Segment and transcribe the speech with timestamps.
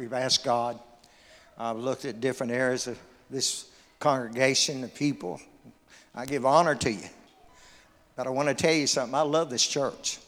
[0.00, 0.80] we've asked God.
[1.58, 3.66] I've looked at different areas of this
[3.98, 5.38] congregation of people.
[6.14, 7.04] I give honor to you.
[8.16, 9.14] But I want to tell you something.
[9.14, 10.18] I love this church.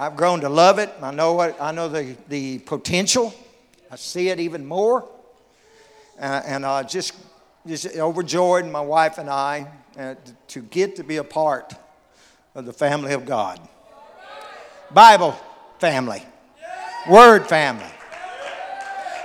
[0.00, 0.90] I've grown to love it.
[1.02, 3.34] I know what I know the, the potential.
[3.90, 5.06] I see it even more.
[6.18, 7.14] Uh, and I just
[7.66, 9.66] just overjoyed, my wife and I,
[9.98, 10.14] uh,
[10.48, 11.74] to get to be a part
[12.54, 13.60] of the family of God.
[14.90, 15.38] Bible
[15.78, 16.22] family,
[17.06, 17.84] Word family.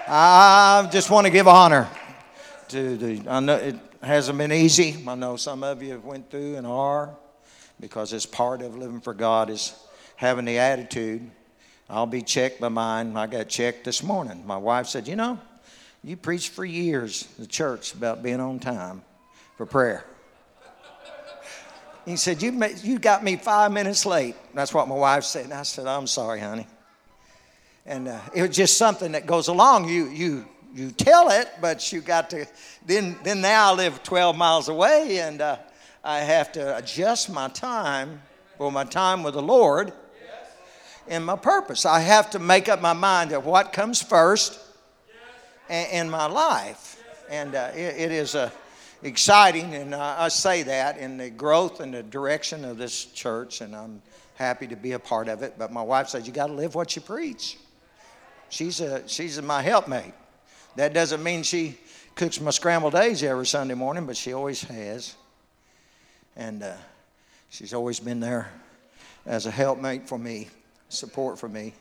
[0.08, 1.90] I just want to give honor
[2.70, 3.30] to the.
[3.30, 5.04] I know it hasn't been easy.
[5.08, 7.16] I know some of you have went through and are,
[7.80, 9.74] because it's part of living for God is
[10.16, 11.30] having the attitude.
[11.90, 13.18] I'll be checked by mine.
[13.18, 14.46] I got checked this morning.
[14.46, 15.40] My wife said, "You know,
[16.04, 19.02] you preached for years the church about being on time
[19.58, 20.06] for prayer."
[22.06, 24.36] He said, you, you got me five minutes late.
[24.54, 25.46] That's what my wife said.
[25.46, 26.68] And I said, I'm sorry, honey.
[27.86, 29.90] And uh, it was just something that goes along.
[29.90, 32.46] You, you, you tell it, but you got to,
[32.86, 35.58] then, then now I live 12 miles away and uh,
[36.04, 38.22] I have to adjust my time
[38.58, 39.94] for my time with the Lord
[41.08, 41.86] and my purpose.
[41.86, 44.60] I have to make up my mind of what comes first
[45.70, 47.02] in my life.
[47.30, 48.52] And uh, it, it is a,
[49.04, 53.62] exciting, and I, I say that in the growth and the direction of this church,
[53.62, 54.02] and I'm
[54.36, 55.56] happy to be a part of it.
[55.58, 57.58] But my wife says, You got to live what you preach.
[58.50, 60.14] She's, a, she's my helpmate.
[60.76, 61.78] That doesn't mean she
[62.16, 65.16] cooks my scrambled eggs every Sunday morning, but she always has.
[66.36, 66.74] And uh,
[67.50, 68.52] she's always been there
[69.26, 70.50] as a helpmate for me,
[70.90, 71.74] support for me.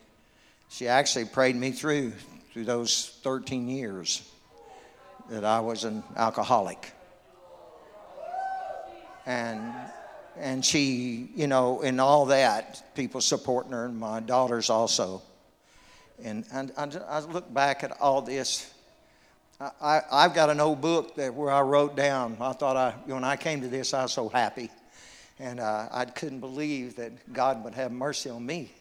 [0.69, 2.12] She actually prayed me through
[2.52, 4.28] through those 13 years
[5.30, 6.92] that I was an alcoholic
[9.26, 9.72] and
[10.38, 15.20] and she, you know, and all that, people supporting her, and my daughters also.
[16.23, 18.73] And, and I, I look back at all this.
[19.61, 22.37] I, I, have got an old book that where I wrote down.
[22.41, 24.71] I thought I, when I came to this, I was so happy.
[25.38, 28.72] And uh, I couldn't believe that God would have mercy on me.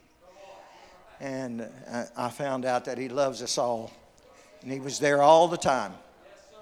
[1.19, 3.91] And uh, I found out that He loves us all.
[4.61, 5.93] And He was there all the time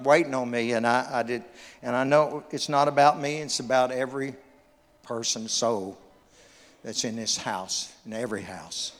[0.02, 1.44] waiting on me, and I, I did.
[1.82, 4.36] And I know it's not about me; it's about every
[5.04, 5.98] person's soul
[6.84, 8.99] that's in this house, in every house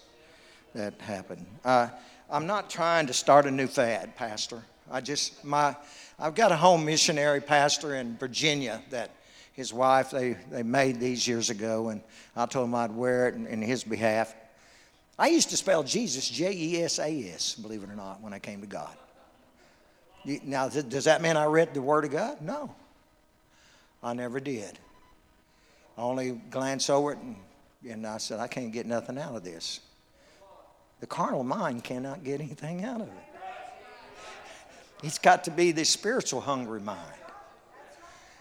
[0.74, 1.46] that happened.
[1.64, 1.90] Uh,
[2.30, 4.64] I'm not trying to start a new fad, Pastor.
[4.92, 5.76] I just my
[6.20, 9.12] I've got a home missionary pastor in Virginia that
[9.54, 12.02] his wife they they made these years ago, and
[12.36, 14.34] I told him I'd wear it in, in his behalf.
[15.18, 18.34] I used to spell Jesus J E S A S, believe it or not, when
[18.34, 18.96] I came to God.
[20.44, 22.42] Now, does that mean I read the Word of God?
[22.42, 22.76] No.
[24.04, 24.78] I never did.
[25.98, 27.36] I only glanced over it and,
[27.90, 29.82] and I said, I can't get nothing out of this.
[31.00, 33.14] The carnal mind cannot get anything out of it.
[35.02, 37.00] It's got to be the spiritual hungry mind.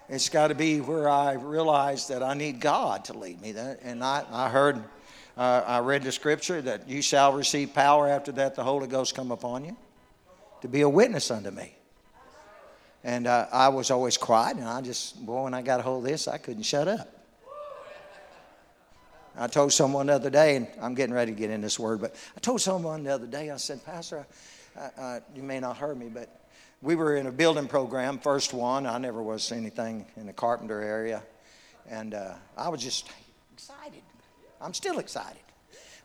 [0.08, 3.54] It's got to be where I realize that I need God to lead me.
[3.82, 4.82] And I, I heard,
[5.36, 9.14] uh, I read the scripture that you shall receive power after that the Holy Ghost
[9.14, 9.76] come upon you
[10.62, 11.74] to be a witness unto me.
[13.04, 16.04] And uh, I was always quiet, and I just, boy, when I got a hold
[16.04, 17.17] of this, I couldn't shut up.
[19.40, 22.00] I told someone the other day, and I'm getting ready to get in this word,
[22.00, 24.26] but I told someone the other day, I said, Pastor,
[25.34, 26.48] you may not heard me, but
[26.82, 28.86] we were in a building program, first one.
[28.86, 31.22] I never was anything in the carpenter area.
[31.88, 33.10] And uh, I was just
[33.52, 34.02] excited.
[34.60, 35.42] I'm still excited.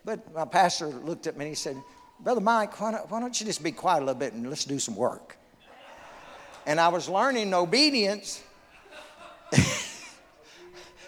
[0.04, 1.76] But my pastor looked at me and he said,
[2.20, 4.64] Brother Mike, why don't, why don't you just be quiet a little bit and let's
[4.64, 5.36] do some work?
[6.66, 8.42] And I was learning obedience.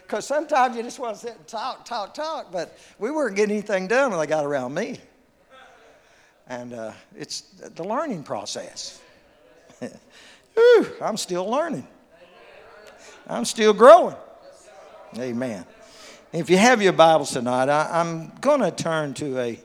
[0.06, 3.56] Because sometimes you just want to sit and talk, talk, talk, but we weren't getting
[3.56, 5.00] anything done when they got around me.
[6.46, 7.40] And uh, it's
[7.74, 9.00] the learning process.
[10.54, 11.88] Whew, I'm still learning,
[13.26, 14.14] I'm still growing.
[15.18, 15.66] Amen.
[16.32, 19.58] If you have your Bibles tonight, I, I'm going to turn to a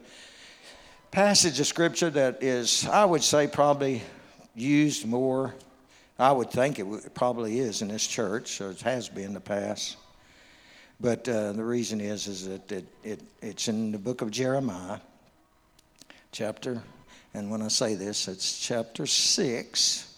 [1.11, 4.01] passage of scripture that is, I would say, probably
[4.55, 5.53] used more.
[6.17, 9.39] I would think it probably is in this church, or it has been in the
[9.39, 9.97] past.
[11.01, 14.99] But uh, the reason is, is that it, it, it's in the book of Jeremiah,
[16.31, 16.83] chapter,
[17.33, 20.15] and when I say this, it's chapter 6,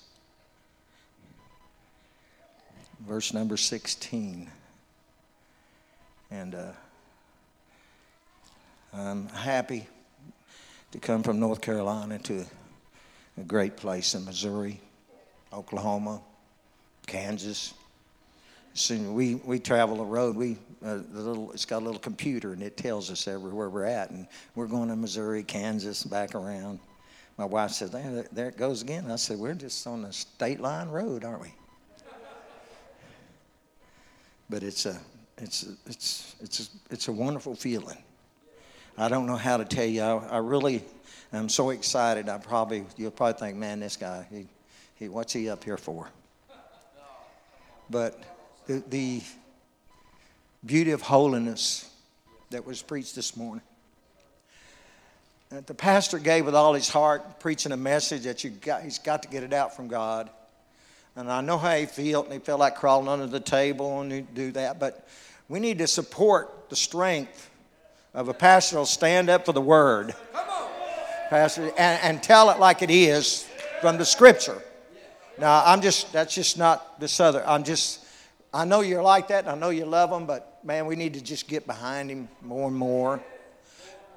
[3.08, 4.50] verse number 16.
[6.32, 6.72] And uh,
[8.94, 9.88] I'm happy
[10.92, 12.46] to come from North Carolina to
[13.38, 14.82] a great place in Missouri,
[15.54, 16.20] Oklahoma,
[17.08, 17.74] Kansas,
[18.74, 20.36] So we, we travel the road.
[20.36, 24.10] We the little it's got a little computer and it tells us everywhere we're at.
[24.10, 26.80] And we're going to Missouri, Kansas, back around.
[27.38, 30.60] My wife said, "There, there it goes again." I said, "We're just on the state
[30.60, 31.54] line road, aren't we?"
[34.50, 35.00] But it's a
[35.38, 37.98] it's a, it's it's a, it's a wonderful feeling.
[38.98, 40.02] I don't know how to tell you.
[40.04, 40.84] I, I really
[41.32, 42.30] am so excited.
[42.30, 44.48] I probably you'll probably think, "Man, this guy, he,
[44.96, 46.10] he what's he up here for?"
[47.90, 48.20] But
[48.68, 49.22] the, the
[50.66, 51.90] beauty of holiness
[52.52, 53.64] that was preached this morning.
[55.50, 59.00] That the pastor gave with all his heart, preaching a message that you got, he's
[59.00, 60.30] got to get it out from God.
[61.16, 64.34] And I know how he felt, and he felt like crawling under the table and
[64.34, 64.80] do that.
[64.80, 65.08] But
[65.48, 67.50] we need to support the strength
[68.14, 70.16] of a pastor who'll stand up for the word,
[71.30, 73.48] pastor, and, and tell it like it is
[73.82, 74.60] from the scripture.
[75.38, 77.44] Now, I'm just, that's just not the southern.
[77.46, 78.04] I'm just,
[78.54, 81.14] I know you're like that, and I know you love them, but man, we need
[81.16, 83.22] to just get behind him more and more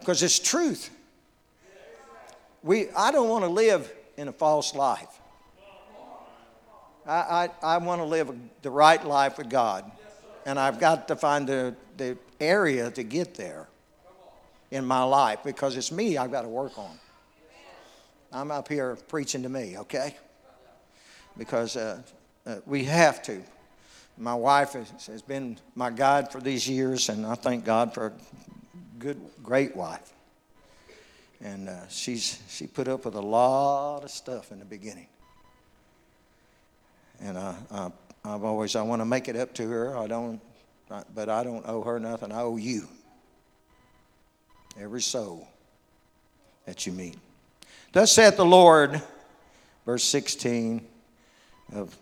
[0.00, 0.90] because it's truth.
[2.62, 5.20] We, I don't want to live in a false life.
[7.06, 9.90] I, I, I want to live the right life with God.
[10.44, 13.68] And I've got to find the, the area to get there
[14.70, 16.98] in my life because it's me I've got to work on.
[18.32, 20.16] I'm up here preaching to me, okay?
[21.38, 22.02] Because uh,
[22.44, 23.42] uh, we have to.
[24.18, 28.06] My wife has, has been my guide for these years, and I thank God for
[28.06, 28.12] a
[28.98, 30.12] good, great wife.
[31.42, 35.06] And uh, she's she put up with a lot of stuff in the beginning.
[37.20, 37.90] And I, I,
[38.24, 39.96] I've always I want to make it up to her.
[39.98, 40.40] I don't,
[41.14, 42.32] but I don't owe her nothing.
[42.32, 42.88] I owe you.
[44.80, 45.46] Every soul
[46.64, 47.16] that you meet.
[47.92, 49.00] Thus saith the Lord,
[49.84, 50.86] verse 16
[51.74, 51.96] of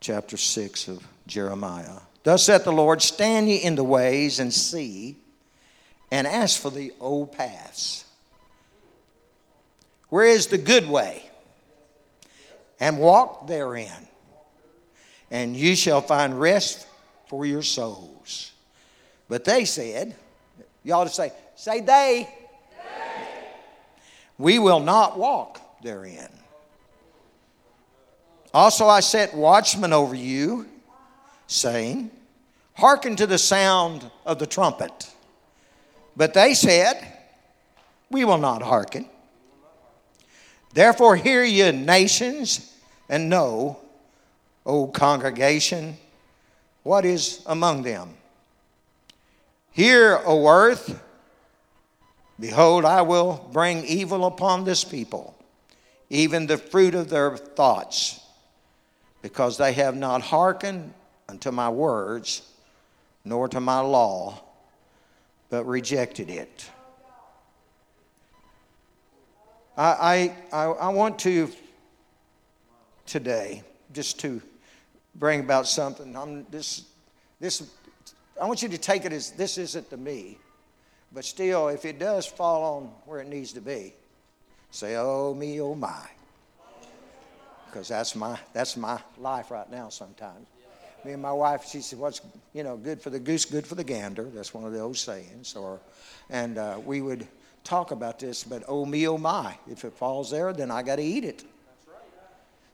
[0.00, 2.00] chapter 6 of Jeremiah.
[2.22, 5.16] Thus saith the Lord, stand ye in the ways and see,
[6.10, 8.04] and ask for the old paths.
[10.08, 11.22] Where is the good way?
[12.80, 14.08] And walk therein,
[15.30, 16.86] and you shall find rest
[17.26, 18.52] for your souls.
[19.28, 20.14] But they said,
[20.84, 21.84] you ought to say, say they.
[21.86, 22.28] they.
[24.38, 26.28] We will not walk therein.
[28.54, 30.66] Also, I set watchmen over you,
[31.46, 32.10] saying,
[32.74, 35.10] Hearken to the sound of the trumpet.
[36.16, 37.04] But they said,
[38.10, 39.06] We will not hearken.
[40.72, 42.74] Therefore, hear ye nations,
[43.08, 43.78] and know,
[44.64, 45.96] O congregation,
[46.82, 48.14] what is among them.
[49.72, 51.02] Hear, O earth,
[52.38, 55.36] behold, I will bring evil upon this people,
[56.10, 58.20] even the fruit of their thoughts
[59.28, 60.94] because they have not hearkened
[61.28, 62.50] unto my words,
[63.26, 64.42] nor to my law,
[65.50, 66.70] but rejected it.
[69.76, 71.50] I, I, I want to
[73.04, 74.40] today just to
[75.14, 76.16] bring about something.
[76.16, 76.86] I'm this,
[77.38, 77.70] this,
[78.40, 80.38] I want you to take it as this isn't to me,
[81.12, 83.92] but still, if it does fall on where it needs to be,
[84.70, 86.08] say, oh me, oh my
[87.70, 89.88] because that's my that's my life right now.
[89.88, 90.46] Sometimes,
[91.04, 92.20] me and my wife, she said, "What's
[92.52, 94.96] you know good for the goose, good for the gander." That's one of the old
[94.96, 95.54] sayings.
[95.54, 95.80] Or,
[96.30, 97.26] and uh, we would
[97.64, 98.44] talk about this.
[98.44, 101.44] But oh me, oh my, if it falls there, then I got to eat it.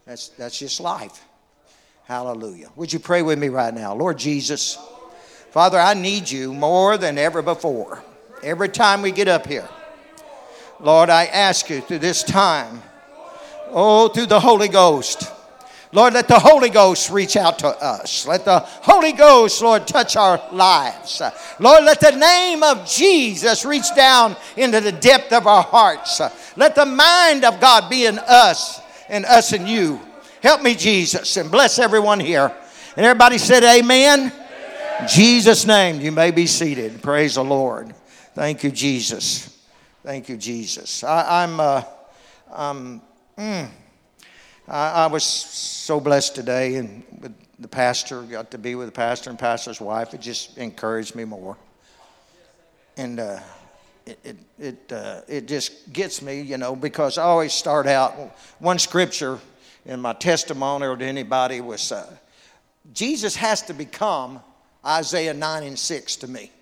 [0.07, 1.25] That's that's just life.
[2.05, 2.71] Hallelujah.
[2.77, 4.79] Would you pray with me right now, Lord Jesus?
[5.51, 8.03] Father, I need you more than ever before.
[8.43, 9.69] Every time we get up here,
[10.81, 12.83] Lord, I ask you through this time
[13.71, 15.31] Oh, through the Holy Ghost.
[15.95, 18.27] Lord, let the Holy Ghost reach out to us.
[18.27, 21.23] Let the Holy Ghost, Lord, touch our lives.
[21.61, 26.21] Lord, let the name of Jesus reach down into the depth of our hearts.
[26.57, 30.01] Let the mind of God be in us and us in you.
[30.43, 32.53] Help me, Jesus, and bless everyone here.
[32.97, 34.33] And everybody said, Amen.
[34.33, 35.09] Amen.
[35.09, 37.03] Jesus' name, you may be seated.
[37.03, 37.95] Praise the Lord.
[38.35, 39.57] Thank you, Jesus.
[40.03, 41.05] Thank you, Jesus.
[41.05, 41.83] I, am uh,
[42.53, 43.01] I'm
[43.39, 43.69] Mm.
[44.69, 48.93] I, I, was so blessed today, and with the pastor, got to be with the
[48.93, 50.15] pastor and pastor's wife.
[50.15, 51.57] It just encouraged me more.
[52.97, 53.41] And uh,
[54.07, 58.13] it, it, it, uh, it just gets me, you know, because I always start out,
[58.61, 59.41] one scripture
[59.85, 62.17] in my testimony or to anybody was uh,
[62.93, 64.41] Jesus has to become
[64.87, 66.53] Isaiah 9 and 6 to me.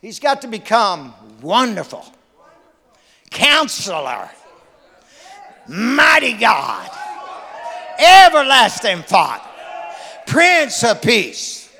[0.00, 2.04] He's got to become wonderful
[3.32, 4.30] Counselor,
[5.66, 6.90] Mighty God,
[7.98, 9.48] Everlasting Father,
[10.26, 11.70] Prince of Peace.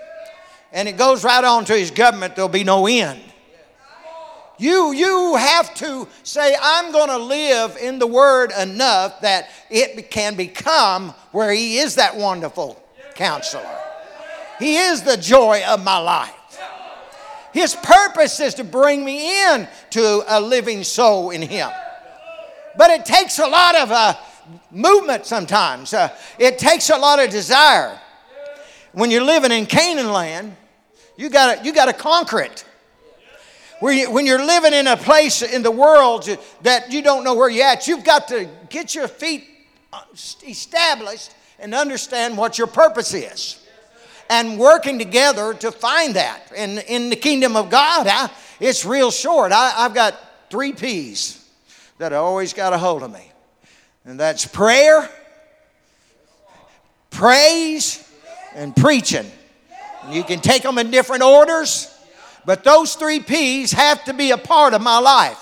[0.73, 3.21] And it goes right on to his government, there'll be no end.
[4.59, 10.09] You, you have to say, I'm going to live in the Word enough that it
[10.11, 12.81] can become where He is that wonderful
[13.17, 13.79] counselor.
[14.61, 16.42] He is the joy of my life.
[17.53, 21.71] His purpose is to bring me in to a living soul in Him.
[22.77, 24.15] But it takes a lot of uh,
[24.71, 27.99] movement sometimes, uh, it takes a lot of desire.
[28.93, 30.57] When you're living in Canaan land,
[31.17, 32.65] you gotta, you gotta conquer it.
[33.81, 36.29] When you're living in a place in the world
[36.63, 39.45] that you don't know where you're at, you've got to get your feet
[40.47, 43.62] established and understand what your purpose is.
[44.33, 46.51] And working together to find that.
[46.57, 49.53] And in the kingdom of God, I, it's real short.
[49.53, 51.47] I, I've got three P's
[51.99, 53.31] that I always got a hold of me.
[54.07, 55.07] And that's prayer,
[57.11, 58.11] praise,
[58.55, 59.31] and preaching.
[60.09, 61.95] You can take them in different orders.
[62.47, 65.42] But those three P's have to be a part of my life.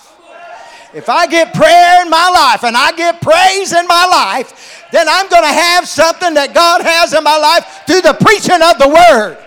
[0.93, 5.09] If I get prayer in my life and I get praise in my life, then
[5.09, 8.79] I'm going to have something that God has in my life through the preaching of
[8.79, 9.39] the Word.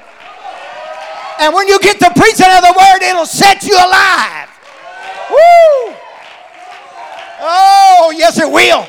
[1.39, 4.47] And when you get the preaching of the Word, it'll set you alive.
[5.29, 5.95] Woo!
[7.41, 8.87] Oh, yes, it will.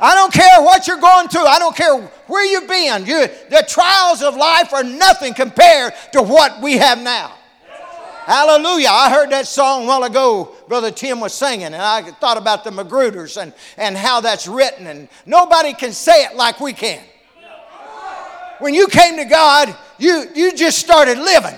[0.00, 1.46] I don't care what you're going through.
[1.46, 1.94] I don't care
[2.26, 3.06] where you've been.
[3.06, 7.34] You, the trials of life are nothing compared to what we have now.
[8.26, 8.88] Hallelujah.
[8.90, 12.64] I heard that song a while ago, Brother Tim was singing, and I thought about
[12.64, 17.04] the Magruders and, and how that's written, and nobody can say it like we can.
[18.58, 21.54] When you came to God, you, you just started living.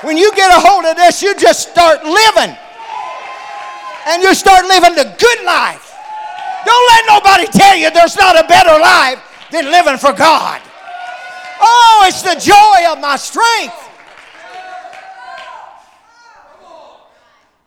[0.00, 2.56] When you get a hold of this, you just start living.
[4.08, 5.94] And you start living the good life.
[6.66, 10.60] Don't let nobody tell you there's not a better life than living for God.
[11.60, 13.90] Oh, it's the joy of my strength.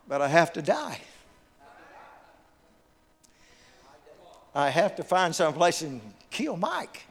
[0.08, 1.00] But I have to die.
[4.54, 7.06] I have to find some place and kill Mike.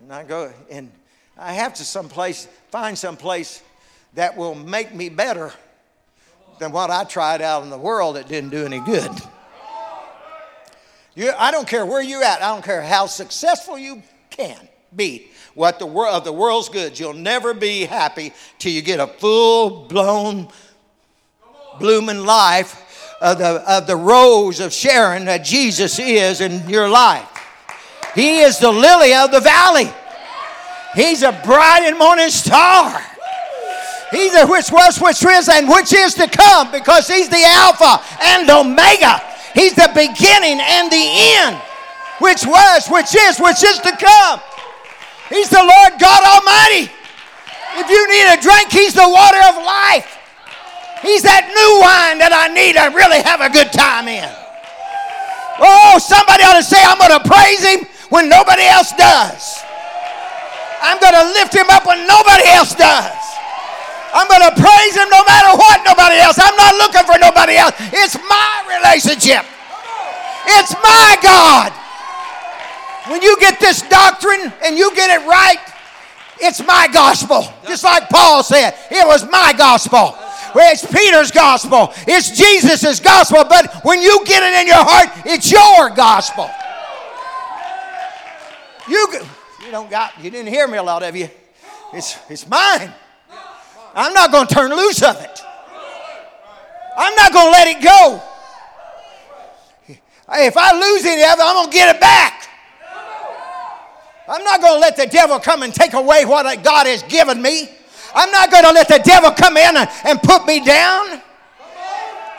[0.00, 0.90] And I go and
[1.38, 3.62] I have to someplace find some place
[4.14, 5.52] that will make me better
[6.58, 9.10] than what I tried out in the world that didn't do any good.
[11.14, 12.42] You, I don't care where you're at.
[12.42, 15.28] I don't care how successful you can be.
[15.54, 19.06] What the world of the world's goods, you'll never be happy till you get a
[19.06, 20.48] full blown
[21.78, 27.28] blooming life of the, of the rose of Sharon that Jesus is in your life.
[28.14, 29.90] He is the lily of the valley.
[30.94, 33.00] He's a bright and morning star.
[34.10, 38.00] He's the which was, which is, and which is to come because he's the Alpha
[38.22, 39.20] and Omega.
[39.54, 41.06] He's the beginning and the
[41.42, 41.56] end.
[42.20, 44.40] Which was, which is, which is to come.
[45.28, 46.92] He's the Lord God Almighty.
[47.76, 50.13] If you need a drink, He's the water of life.
[51.04, 54.24] He's that new wine that I need to really have a good time in.
[55.60, 59.60] Oh, somebody ought to say, I'm going to praise him when nobody else does.
[60.80, 63.20] I'm going to lift him up when nobody else does.
[64.16, 66.40] I'm going to praise him no matter what nobody else.
[66.40, 67.76] I'm not looking for nobody else.
[67.92, 69.44] It's my relationship.
[70.56, 71.68] It's my God.
[73.12, 75.60] When you get this doctrine and you get it right,
[76.40, 77.44] it's my gospel.
[77.66, 80.16] Just like Paul said, it was my gospel.
[80.56, 81.92] It's Peter's gospel.
[82.06, 83.44] It's Jesus' gospel.
[83.48, 86.50] But when you get it in your heart, it's your gospel.
[88.88, 89.08] You,
[89.64, 91.28] you don't got, you didn't hear me a lot of you.
[91.92, 92.92] It's, it's mine.
[93.94, 95.40] I'm not going to turn loose of it.
[96.96, 98.22] I'm not going to let it go.
[100.36, 102.48] If I lose any of it, I'm going to get it back.
[104.26, 107.42] I'm not going to let the devil come and take away what God has given
[107.42, 107.68] me.
[108.14, 111.20] I'm not going to let the devil come in and, and put me down.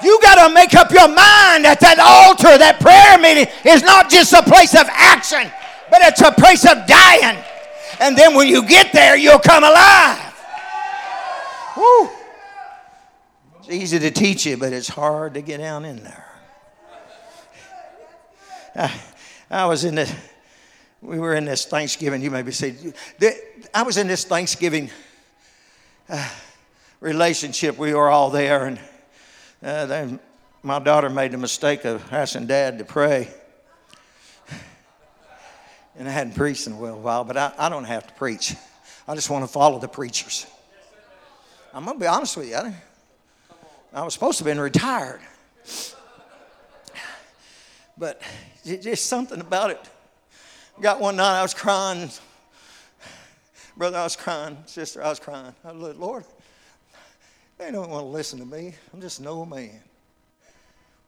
[0.03, 4.09] You got to make up your mind that that altar, that prayer meeting is not
[4.09, 5.51] just a place of action,
[5.89, 7.43] but it's a place of dying.
[7.99, 10.33] And then when you get there, you'll come alive.
[11.77, 12.09] Woo.
[13.59, 16.25] It's easy to teach you, but it's hard to get down in there.
[18.75, 18.93] I,
[19.49, 20.13] I was in this,
[21.01, 22.75] we were in this Thanksgiving, you maybe say,
[23.73, 24.89] I was in this Thanksgiving
[26.99, 28.79] relationship, we were all there, and
[29.63, 30.19] uh, then
[30.63, 33.29] my daughter made the mistake of asking dad to pray.
[35.97, 38.53] And I hadn't preached in a while, but I, I don't have to preach.
[39.07, 40.45] I just want to follow the preachers.
[41.73, 42.55] I'm going to be honest with you.
[42.55, 42.73] I,
[43.93, 45.21] I was supposed to have been retired.
[47.97, 48.21] But
[48.65, 49.79] just something about it
[50.81, 52.09] Got one night I was crying.
[53.77, 54.57] Brother, I was crying.
[54.65, 55.53] Sister, I was crying.
[55.63, 56.23] I was Lord,
[57.57, 58.73] they don't want to listen to me.
[58.93, 59.81] I'm just an old man.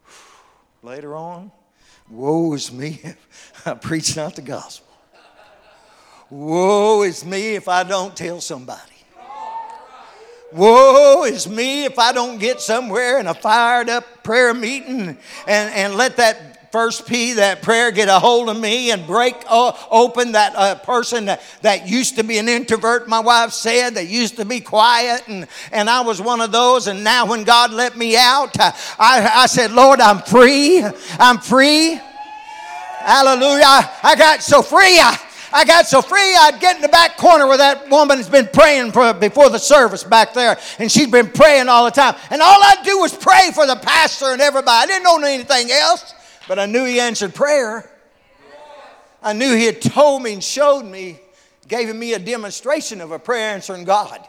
[0.83, 1.51] Later on,
[2.09, 4.85] woe is me if I preach not the gospel.
[6.29, 8.81] Woe is me if I don't tell somebody.
[10.51, 15.73] Woe is me if I don't get somewhere in a fired up prayer meeting and,
[15.73, 20.33] and let that first P, that prayer, get a hold of me and break open
[20.33, 24.45] that uh, person that, used to be an introvert, my wife said, that used to
[24.45, 25.27] be quiet.
[25.27, 26.85] And, and I was one of those.
[26.85, 30.83] And now when God let me out, I, I said, Lord, I'm free.
[31.17, 31.99] I'm free.
[32.99, 33.63] Hallelujah.
[33.65, 34.99] I, I got so free.
[34.99, 35.19] I,
[35.51, 38.91] I got so free, I'd get in the back corner where that woman's been praying
[38.91, 42.13] for, before the service back there, and she'd been praying all the time.
[42.29, 44.83] And all I'd do was pray for the pastor and everybody.
[44.83, 46.13] I didn't know anything else.
[46.47, 47.89] But I knew He answered prayer.
[49.21, 51.19] I knew He had told me and showed me,
[51.67, 54.25] gave me a demonstration of a prayer answering God.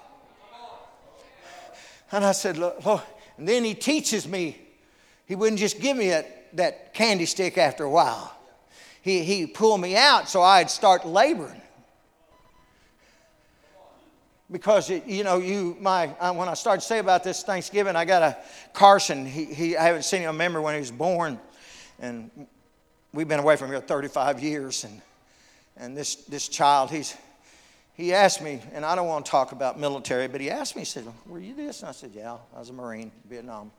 [2.11, 3.03] And I said, Lord,
[3.37, 4.59] and then He teaches me.
[5.27, 8.35] He wouldn't just give me a, that candy stick after a while.
[9.03, 11.63] He, he pulled me out so I'd start laboring
[14.51, 18.05] because it, you know you my when I started to say about this Thanksgiving, I
[18.05, 18.37] got a
[18.73, 19.27] Carson.
[19.27, 20.29] He, he I haven't seen him.
[20.29, 21.39] I remember when he was born,
[21.99, 22.31] and
[23.13, 24.85] we've been away from here 35 years.
[24.85, 25.01] And,
[25.77, 27.17] and this, this child, he's,
[27.95, 30.83] he asked me, and I don't want to talk about military, but he asked me,
[30.83, 31.81] he said, Were you this?
[31.81, 33.71] And I said, Yeah, I was a Marine, Vietnam.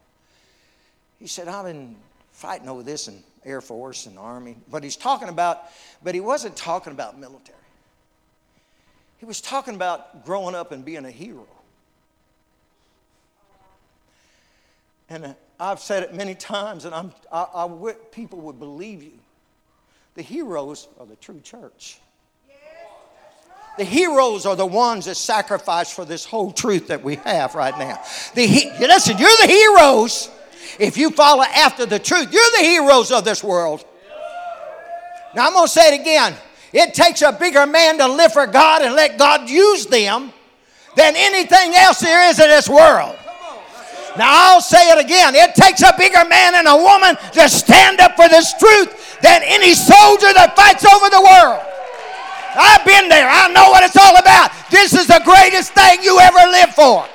[1.19, 1.95] He said, I've been
[2.31, 4.55] fighting over this in Air Force and Army.
[4.69, 5.63] But he's talking about,
[6.03, 7.57] but he wasn't talking about military.
[9.19, 11.45] He was talking about growing up and being a hero.
[15.09, 19.19] And uh, I've said it many times, and I'm, I, I, people would believe you.
[20.15, 21.99] The heroes are the true church.
[23.77, 27.77] The heroes are the ones that sacrifice for this whole truth that we have right
[27.77, 28.01] now.
[28.35, 30.29] The he, listen, you're the heroes
[30.79, 32.33] if you follow after the truth.
[32.33, 33.85] You're the heroes of this world.
[35.33, 36.35] Now I'm going to say it again.
[36.73, 40.33] It takes a bigger man to live for God and let God use them
[40.97, 43.15] than anything else there is in this world.
[44.17, 45.35] Now I'll say it again.
[45.35, 49.41] It takes a bigger man and a woman to stand up for this truth than
[49.45, 51.61] any soldier that fights over the world.
[52.55, 53.29] I've been there.
[53.29, 54.51] I know what it's all about.
[54.71, 57.05] This is the greatest thing you ever live for.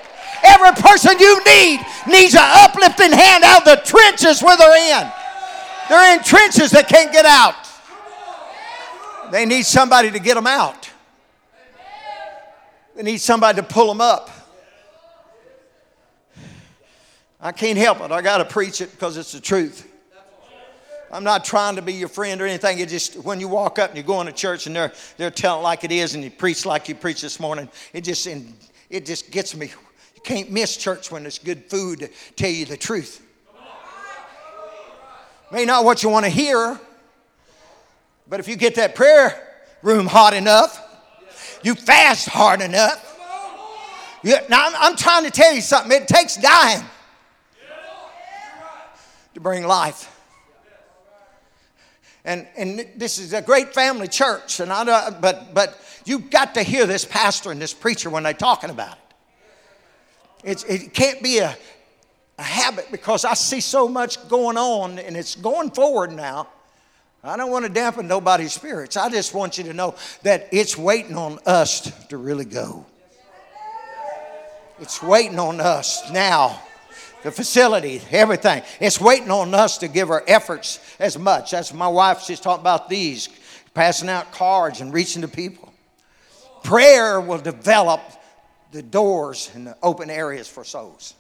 [0.44, 5.10] Every person you need needs an uplifting hand out of the trenches where they're in.
[5.88, 7.54] They're in trenches that can't get out.
[9.32, 10.90] They need somebody to get them out.
[12.94, 14.30] They need somebody to pull them up.
[17.44, 18.10] I can't help it.
[18.10, 19.86] I got to preach it because it's the truth.
[21.12, 22.78] I'm not trying to be your friend or anything.
[22.78, 25.62] It just when you walk up and you're going to church and they're they're telling
[25.62, 29.30] like it is and you preach like you preach this morning, it just it just
[29.30, 29.66] gets me.
[30.16, 33.20] You can't miss church when there's good food to tell you the truth.
[35.52, 36.80] May not what you want to hear,
[38.26, 40.80] but if you get that prayer room hot enough,
[41.62, 43.02] you fast hard enough.
[44.22, 45.92] You, now I'm, I'm trying to tell you something.
[45.92, 46.82] It takes dying
[49.44, 50.10] bring life.
[52.24, 56.54] And, and this is a great family church, and I, know, but, but you've got
[56.54, 58.98] to hear this pastor and this preacher when they're talking about it.
[60.44, 61.54] It's, it can't be a,
[62.38, 66.48] a habit because I see so much going on, and it's going forward now.
[67.22, 68.96] I don't want to dampen nobody's spirits.
[68.96, 72.86] I just want you to know that it's waiting on us to really go.
[74.80, 76.62] It's waiting on us now
[77.24, 78.62] the facility, everything.
[78.80, 81.50] It's waiting on us to give our efforts as much.
[81.50, 83.30] That's my wife, she's talking about these,
[83.72, 85.72] passing out cards and reaching to people.
[86.62, 88.02] Prayer will develop
[88.72, 91.14] the doors and the open areas for souls.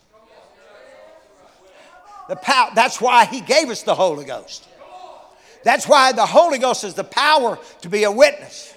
[2.28, 4.68] The power, that's why he gave us the Holy Ghost.
[5.62, 8.74] That's why the Holy Ghost is the power to be a witness.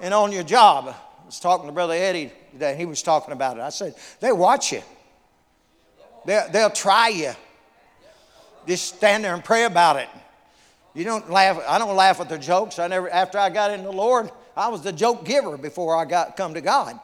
[0.00, 0.94] And on your job,
[1.32, 3.62] was talking to Brother Eddie that he was talking about it.
[3.62, 4.82] I said, they watch you.
[6.26, 7.32] They'll, they'll try you.
[8.66, 10.10] Just stand there and pray about it.
[10.94, 11.58] You don't laugh.
[11.66, 12.78] I don't laugh at their jokes.
[12.78, 13.08] I never.
[13.08, 16.52] After I got in the Lord, I was the joke giver before I got come
[16.52, 17.00] to God.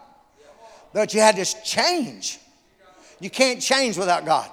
[0.92, 2.38] But you had to change.
[3.20, 4.50] You can't change without God.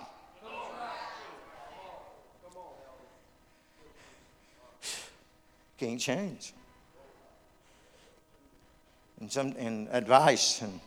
[5.78, 6.55] Can't change
[9.26, 10.80] and some and advice and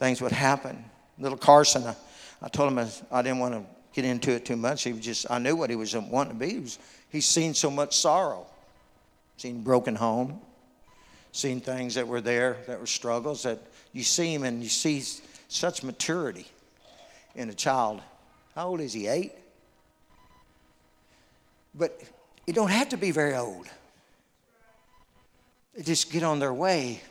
[0.00, 0.84] things would happen.
[1.16, 1.94] Little Carson, I,
[2.42, 3.62] I told him I, I, didn't want to
[3.92, 4.82] get into it too much.
[4.82, 6.54] He was just I knew what he was wanting to be.
[6.54, 6.78] He was,
[7.10, 8.46] he's seen so much sorrow.
[9.36, 10.40] seen broken home,
[11.30, 13.60] seen things that were there that were struggles that
[13.92, 15.04] you see him and you see
[15.46, 16.48] such maturity
[17.36, 18.00] in a child.
[18.56, 19.06] How old is he?
[19.06, 19.32] Eight?
[21.76, 21.96] But
[22.44, 23.68] you don't have to be very old.
[25.76, 27.02] They just get on their way.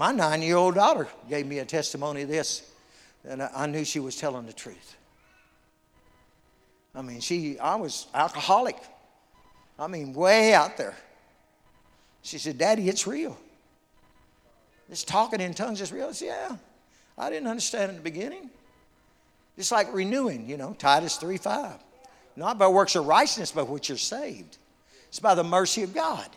[0.00, 2.72] My nine year old daughter gave me a testimony of this,
[3.22, 4.96] and I knew she was telling the truth.
[6.94, 8.76] I mean, she, I was alcoholic.
[9.78, 10.96] I mean, way out there.
[12.22, 13.36] She said, Daddy, it's real.
[14.88, 16.08] This talking in tongues is real.
[16.08, 16.56] I said, Yeah.
[17.18, 18.48] I didn't understand in the beginning.
[19.58, 21.74] It's like renewing, you know, Titus 3 5.
[22.36, 24.56] Not by works of righteousness, but which you're saved.
[25.08, 26.30] It's by the mercy of God.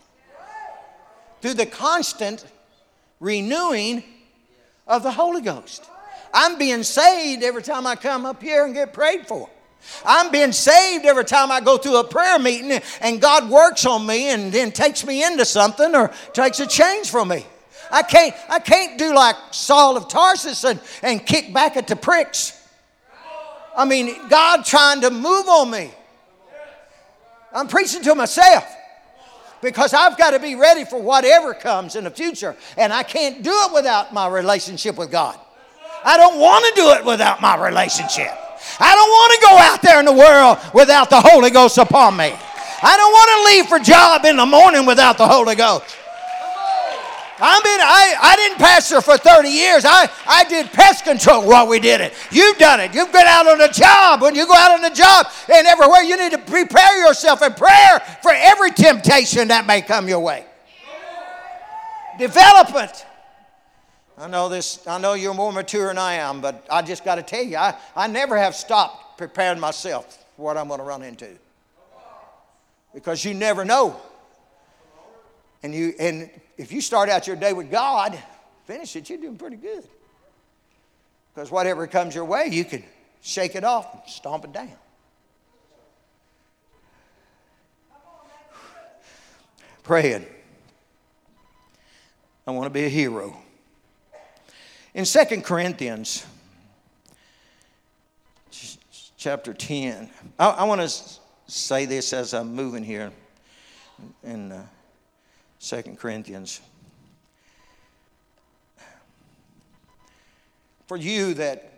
[1.40, 2.44] Through the constant
[3.20, 4.02] renewing
[4.86, 5.84] of the Holy Ghost.
[6.32, 9.48] I'm being saved every time I come up here and get prayed for.
[10.04, 14.06] I'm being saved every time I go through a prayer meeting and God works on
[14.06, 17.46] me and then takes me into something or takes a change from me.
[17.90, 21.96] I can't, I can't do like Saul of Tarsus and, and kick back at the
[21.96, 22.60] pricks.
[23.76, 25.90] I mean, God trying to move on me.
[27.52, 28.64] I'm preaching to myself
[29.64, 32.54] because I've got to be ready for whatever comes in the future.
[32.76, 35.38] And I can't do it without my relationship with God.
[36.04, 38.30] I don't want to do it without my relationship.
[38.78, 42.16] I don't want to go out there in the world without the Holy Ghost upon
[42.16, 42.32] me.
[42.82, 45.96] I don't want to leave for job in the morning without the Holy Ghost.
[47.36, 49.84] I mean, I, I didn't pastor for 30 years.
[49.84, 52.14] I, I did pest control while we did it.
[52.30, 52.94] You've done it.
[52.94, 54.22] You've been out on the job.
[54.22, 57.52] When you go out on the job and everywhere, you need to prepare yourself in
[57.54, 60.46] prayer for every temptation that may come your way.
[62.18, 63.04] Development.
[64.16, 67.16] I know this, I know you're more mature than I am, but I just got
[67.16, 70.84] to tell you, I, I never have stopped preparing myself for what I'm going to
[70.84, 71.28] run into.
[72.94, 74.00] Because you never know.
[75.64, 78.18] And you and if you start out your day with God,
[78.64, 79.84] finish it, you're doing pretty good.
[81.34, 82.84] Because whatever comes your way, you can
[83.20, 84.70] shake it off and stomp it down.
[89.82, 90.24] Praying.
[92.46, 93.36] I want to be a hero.
[94.94, 96.24] In 2 Corinthians
[99.16, 103.10] chapter 10, I, I want to say this as I'm moving here
[104.22, 104.66] in uh,
[105.64, 106.60] 2 Corinthians.
[110.86, 111.70] For you that,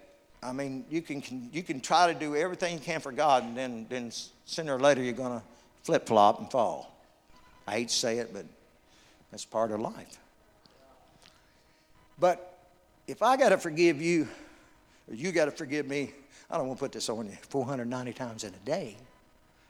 [0.43, 1.23] I mean, you can,
[1.53, 4.11] you can try to do everything you can for God, and then, then
[4.45, 5.45] sooner or later you're going to
[5.85, 6.99] flip flop and fall.
[7.69, 8.45] I hate to say it, but
[9.31, 10.19] that's part of life.
[12.19, 12.59] But
[13.07, 14.27] if I got to forgive you,
[15.09, 16.13] or you got to forgive me,
[16.51, 18.97] I don't want to put this on you 490 times in a day.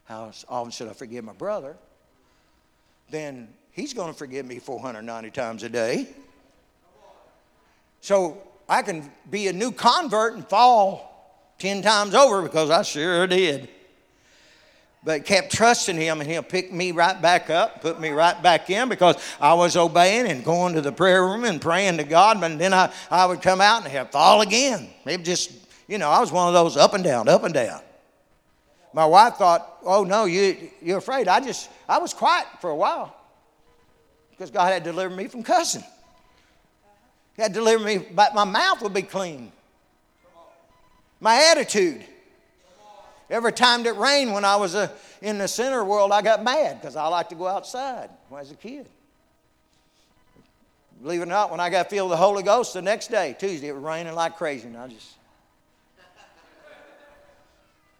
[0.04, 1.76] How often should I forgive my brother?
[3.10, 6.08] Then he's going to forgive me 490 times a day.
[8.00, 13.26] So I can be a new convert and fall 10 times over because I sure
[13.26, 13.68] did.
[15.04, 18.68] But kept trusting him and he'll pick me right back up put me right back
[18.70, 22.42] in because i was obeying and going to the prayer room and praying to god.
[22.42, 24.88] And then i, I would come out and he'd fall again.
[25.04, 25.52] Maybe just
[25.86, 27.82] you know i was one of those up and down up and down.
[28.92, 31.28] My wife thought oh no you, you're afraid.
[31.28, 33.15] I just i was quiet for a while
[34.36, 35.84] because god had delivered me from cussing
[37.34, 39.52] he had delivered me but my mouth would be clean
[41.20, 42.04] my attitude
[43.28, 44.88] Every time it rained when I was uh,
[45.20, 48.42] in the center world, I got mad because I liked to go outside when I
[48.42, 48.86] was a kid.
[51.02, 53.36] Believe it or not, when I got filled with the Holy Ghost the next day,
[53.38, 55.14] Tuesday, it was raining like crazy, and I just.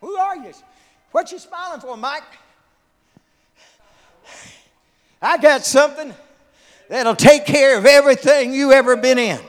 [0.01, 0.53] Who are you?
[1.11, 2.23] What you smiling for, Mike?
[5.21, 6.15] I got something
[6.89, 9.41] that'll take care of everything you ever been in.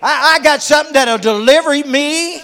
[0.00, 2.40] I, I got something that'll deliver me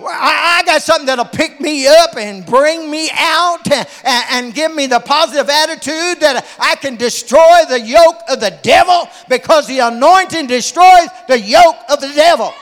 [0.00, 3.86] I, got something that'll pick me up and bring me out and,
[4.30, 9.08] and, give me the positive attitude that I can destroy the yoke of the devil
[9.28, 12.52] because the anointing destroys the yoke of the devil.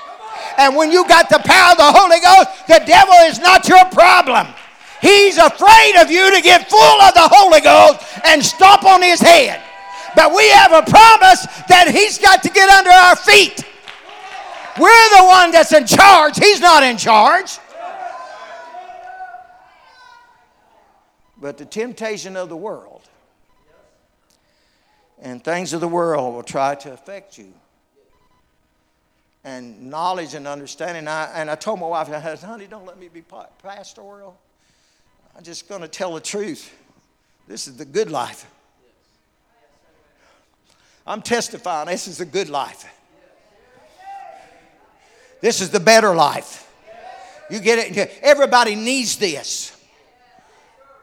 [0.57, 3.85] And when you got the power of the Holy Ghost, the devil is not your
[3.93, 4.47] problem.
[5.03, 9.21] He's afraid of you to get full of the Holy Ghost and stomp on his
[9.21, 9.61] head.
[10.17, 13.63] But we have a promise that he's got to get under our feet.
[14.81, 16.39] We're the one that's in charge.
[16.39, 17.59] He's not in charge.
[21.39, 23.03] But the temptation of the world
[25.21, 27.53] and things of the world will try to affect you.
[29.45, 31.07] And knowledge and understanding.
[31.07, 33.23] I, and I told my wife, I said, honey, don't let me be
[33.63, 34.37] pastoral.
[35.37, 36.75] I'm just going to tell the truth.
[37.47, 38.47] This is the good life.
[41.07, 42.85] I'm testifying this is the good life.
[45.41, 46.69] This is the better life.
[47.51, 48.19] You get it?
[48.23, 49.77] Everybody needs this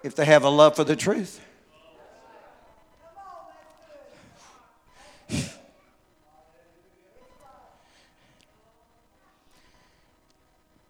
[0.04, 1.40] if they have a love for the truth.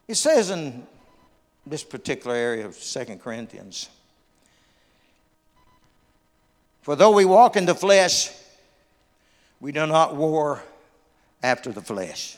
[0.08, 0.86] It says in
[1.66, 3.90] this particular area of Second Corinthians,
[6.82, 8.30] for though we walk in the flesh,
[9.64, 10.62] we do not war
[11.42, 12.38] after the flesh.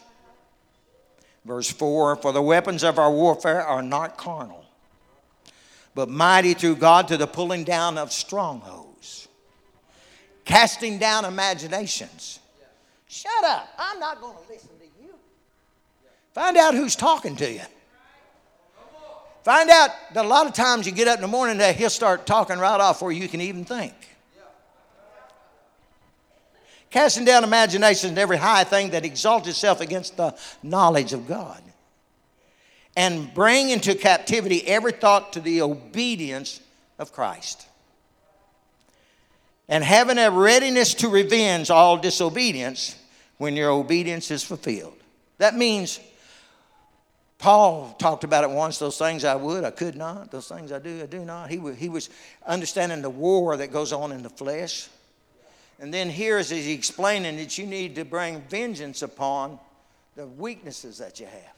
[1.44, 4.64] Verse 4 For the weapons of our warfare are not carnal,
[5.96, 9.28] but mighty through God to the pulling down of strongholds,
[10.46, 12.38] casting down imaginations.
[13.08, 13.70] Shut up.
[13.80, 15.10] I'm not going to listen to you.
[16.32, 17.62] Find out who's talking to you.
[19.42, 21.90] Find out that a lot of times you get up in the morning that he'll
[21.90, 23.96] start talking right off where you can even think.
[26.96, 31.62] Casting down imaginations and every high thing that exalts itself against the knowledge of God.
[32.96, 36.62] And bring into captivity every thought to the obedience
[36.98, 37.68] of Christ.
[39.68, 42.96] And having a readiness to revenge all disobedience
[43.40, 44.96] when your obedience is fulfilled.
[45.38, 46.00] That means
[47.40, 50.32] Paul talked about it once those things I would, I could not.
[50.32, 51.50] Those things I do, I do not.
[51.50, 52.10] He, was, he was
[52.48, 54.88] understanding the war that goes on in the flesh.
[55.80, 59.60] And then here is he explaining that you need to bring vengeance upon
[60.16, 61.54] the weaknesses that you have.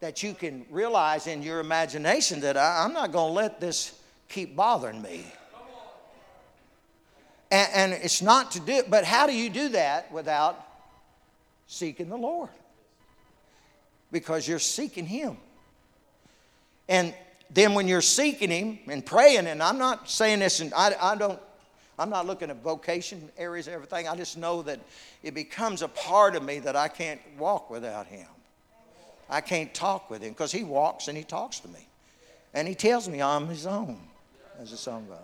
[0.00, 3.98] That you can realize in your imagination that I, am not going to let this
[4.28, 5.24] keep bothering me.
[7.50, 10.62] And, and it's not to do, but how do you do that without
[11.66, 12.50] seeking the Lord?
[14.10, 15.36] because you're seeking Him.
[16.88, 17.14] And
[17.50, 21.16] then when you're seeking Him and praying, and I'm not saying this, and I, I
[21.16, 21.38] don't,
[21.98, 24.06] I'm not looking at vocation areas, and everything.
[24.06, 24.80] I just know that
[25.22, 28.26] it becomes a part of me that I can't walk without Him.
[29.30, 31.86] I can't talk with Him because He walks and He talks to me.
[32.52, 33.98] And He tells me I'm His own,
[34.60, 35.18] as the song goes.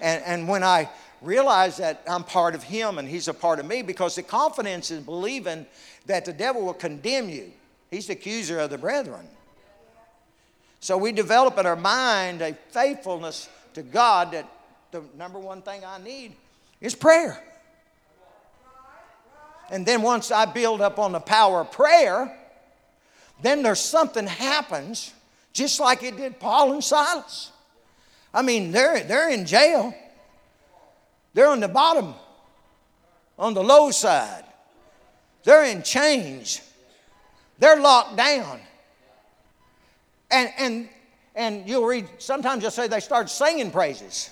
[0.00, 0.88] And, and when I
[1.20, 4.90] realize that I'm part of Him and He's a part of me, because the confidence
[4.90, 5.66] in believing
[6.06, 7.52] that the devil will condemn you
[7.94, 9.28] He's the accuser of the brethren.
[10.80, 14.48] So we develop in our mind a faithfulness to God that
[14.94, 16.36] the number one thing I need
[16.80, 17.42] is prayer.
[19.68, 22.32] And then once I build up on the power of prayer,
[23.42, 25.12] then there's something happens,
[25.52, 27.50] just like it did Paul and Silas.
[28.32, 29.92] I mean, they're, they're in jail.
[31.32, 32.14] They're on the bottom,
[33.36, 34.44] on the low side.
[35.42, 36.60] They're in chains.
[37.58, 38.60] They're locked down.
[40.30, 40.88] And, and,
[41.34, 44.30] and you'll read, sometimes you'll say they start singing praises.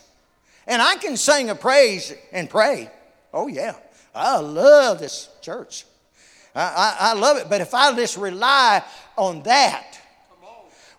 [0.67, 2.91] And I can sing a praise and pray.
[3.33, 3.75] Oh, yeah.
[4.15, 5.85] I love this church.
[6.55, 7.49] I, I, I love it.
[7.49, 8.83] But if I just rely
[9.17, 9.99] on that,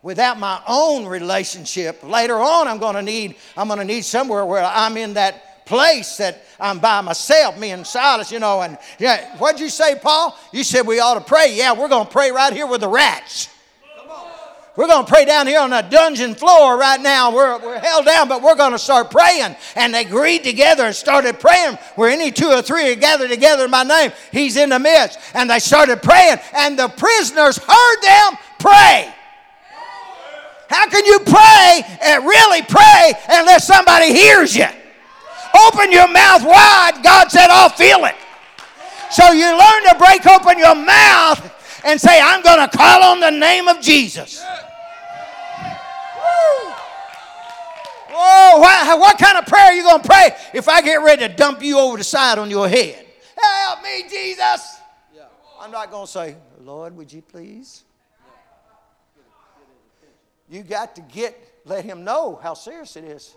[0.02, 4.45] without my own relationship later on i'm going to need i'm going to need somewhere
[4.45, 8.62] where i'm in that place that I'm by myself, me and Silas, you know.
[8.62, 10.38] And yeah, what'd you say, Paul?
[10.52, 11.56] You said we ought to pray.
[11.56, 13.49] Yeah, we're going to pray right here with the rats.
[14.75, 17.31] We're going to pray down here on the dungeon floor right now.
[17.31, 19.55] We're, we're held down, but we're going to start praying.
[19.75, 21.77] And they agreed together and started praying.
[21.95, 25.19] Where any two or three are gathered together in my name, He's in the midst.
[25.36, 29.13] And they started praying, and the prisoners heard them pray.
[30.69, 34.65] How can you pray and really pray unless somebody hears you?
[35.67, 36.99] Open your mouth wide.
[37.03, 38.15] God said, I'll feel it.
[39.12, 41.51] So you learn to break open your mouth
[41.86, 44.43] and say, I'm going to call on the name of Jesus.
[48.10, 51.28] Whoa, what, what kind of prayer are you going to pray if I get ready
[51.28, 53.06] to dump you over the side on your head?
[53.36, 54.78] Help me, Jesus.
[55.60, 57.84] I'm not going to say, Lord, would you please?
[60.50, 63.36] You got to get, let him know how serious it is.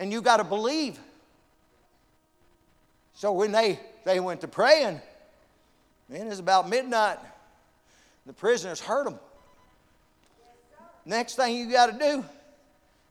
[0.00, 0.98] and you got to believe.
[3.12, 5.00] So when they, they went to praying,
[6.08, 7.18] then it's about midnight.
[8.26, 9.18] The prisoners heard them.
[11.04, 12.24] Next thing you got to do,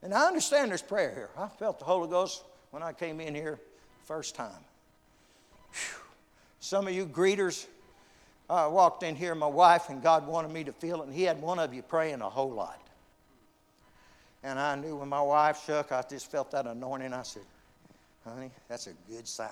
[0.04, 1.30] and I understand there's prayer here.
[1.38, 3.60] I felt the Holy Ghost when I came in here
[4.06, 4.52] first time.
[5.71, 6.02] Whew.
[6.60, 7.65] Some of you greeters,
[8.49, 11.23] I walked in here, my wife, and God wanted me to feel it, and He
[11.23, 12.80] had one of you praying a whole lot.
[14.43, 17.13] And I knew when my wife shook, I just felt that anointing.
[17.13, 17.43] I said,
[18.23, 19.49] honey, that's a good sign.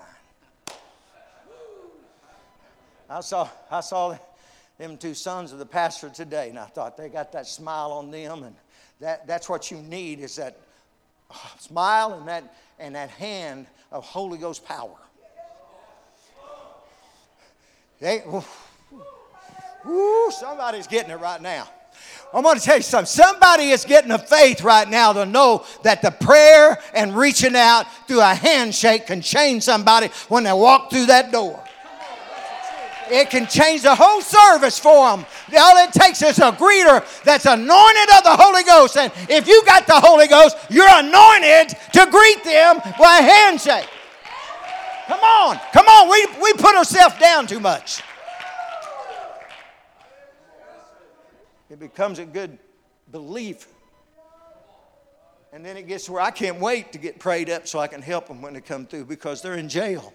[3.08, 4.16] I saw, I saw
[4.76, 8.10] them two sons of the pastor today, and I thought they got that smile on
[8.10, 8.54] them, and
[9.00, 10.58] that, that's what you need is that
[11.30, 14.96] uh, smile and that, and that hand of Holy Ghost power.
[18.00, 18.22] They,
[19.86, 21.68] ooh, somebody's getting it right now.
[22.32, 23.06] I'm going to tell you something.
[23.06, 27.86] Somebody is getting a faith right now to know that the prayer and reaching out
[28.06, 31.64] through a handshake can change somebody when they walk through that door.
[33.10, 35.26] It can change the whole service for them.
[35.58, 38.96] All it takes is a greeter that's anointed of the Holy Ghost.
[38.96, 43.88] And if you got the Holy Ghost, you're anointed to greet them by a handshake.
[45.06, 46.10] Come on, come on.
[46.10, 48.02] We, we put ourselves down too much.
[51.70, 52.58] It becomes a good
[53.10, 53.66] belief.
[55.52, 57.86] And then it gets to where I can't wait to get prayed up so I
[57.86, 60.12] can help them when they come through because they're in jail.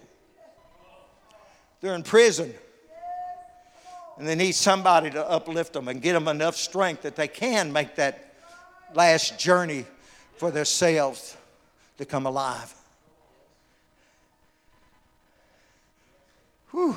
[1.80, 2.54] They're in prison.
[4.16, 7.72] And they need somebody to uplift them and get them enough strength that they can
[7.72, 8.34] make that
[8.94, 9.86] last journey
[10.36, 11.36] for themselves
[11.98, 12.72] to come alive.
[16.70, 16.96] Whew.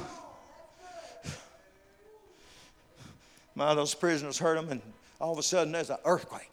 [3.55, 4.81] My, those prisoners hurt them, and
[5.19, 6.51] all of a sudden there's an earthquake.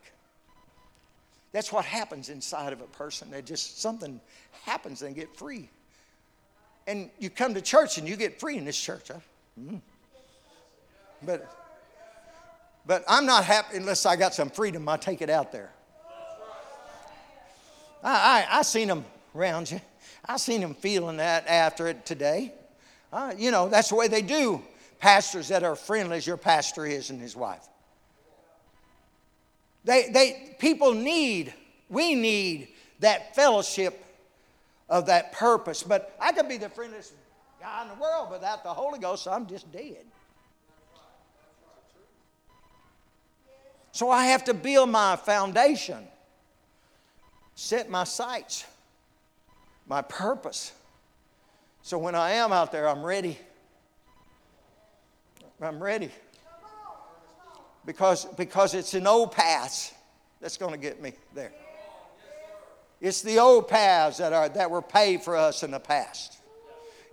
[1.52, 3.30] That's what happens inside of a person.
[3.30, 4.20] They just something
[4.64, 5.68] happens and get free.
[6.86, 9.08] And you come to church and you get free in this church.
[9.08, 9.20] Huh?
[9.60, 9.80] Mm.
[11.24, 11.50] But,
[12.86, 14.88] but I'm not happy unless I got some freedom.
[14.88, 15.70] I take it out there.
[18.02, 19.80] I, I, I seen them around you.
[20.24, 22.52] I seen them feeling that after it today.
[23.12, 24.62] Uh, you know, that's the way they do.
[24.98, 27.66] Pastors that are friendly as your pastor is and his wife.
[29.84, 31.52] They, they, people need,
[31.90, 32.68] we need
[33.00, 34.02] that fellowship
[34.88, 35.82] of that purpose.
[35.82, 37.12] But I could be the friendliest
[37.60, 40.04] guy in the world without the Holy Ghost, so I'm just dead.
[43.94, 46.08] So I have to build my foundation,
[47.54, 48.66] set my sights,
[49.86, 50.72] my purpose.
[51.82, 53.38] So when I am out there, I'm ready.
[55.62, 56.10] I'm ready.
[57.86, 59.96] Because, because it's an old path
[60.40, 61.52] that's going to get me there.
[63.00, 66.38] It's the old paths that, are, that were paved for us in the past.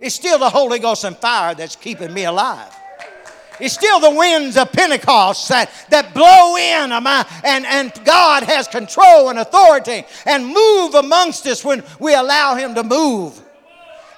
[0.00, 2.76] It's still the Holy Ghost and fire that's keeping me alive.
[3.60, 9.28] It's still the winds of Pentecost that, that blow in and, and God has control
[9.28, 13.40] and authority and move amongst us when we allow Him to move.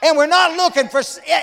[0.02, 1.00] And we're not looking for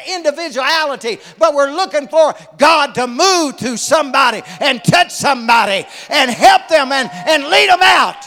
[0.07, 6.67] individuality, but we're looking for God to move to somebody and touch somebody and help
[6.67, 8.23] them and, and lead them out.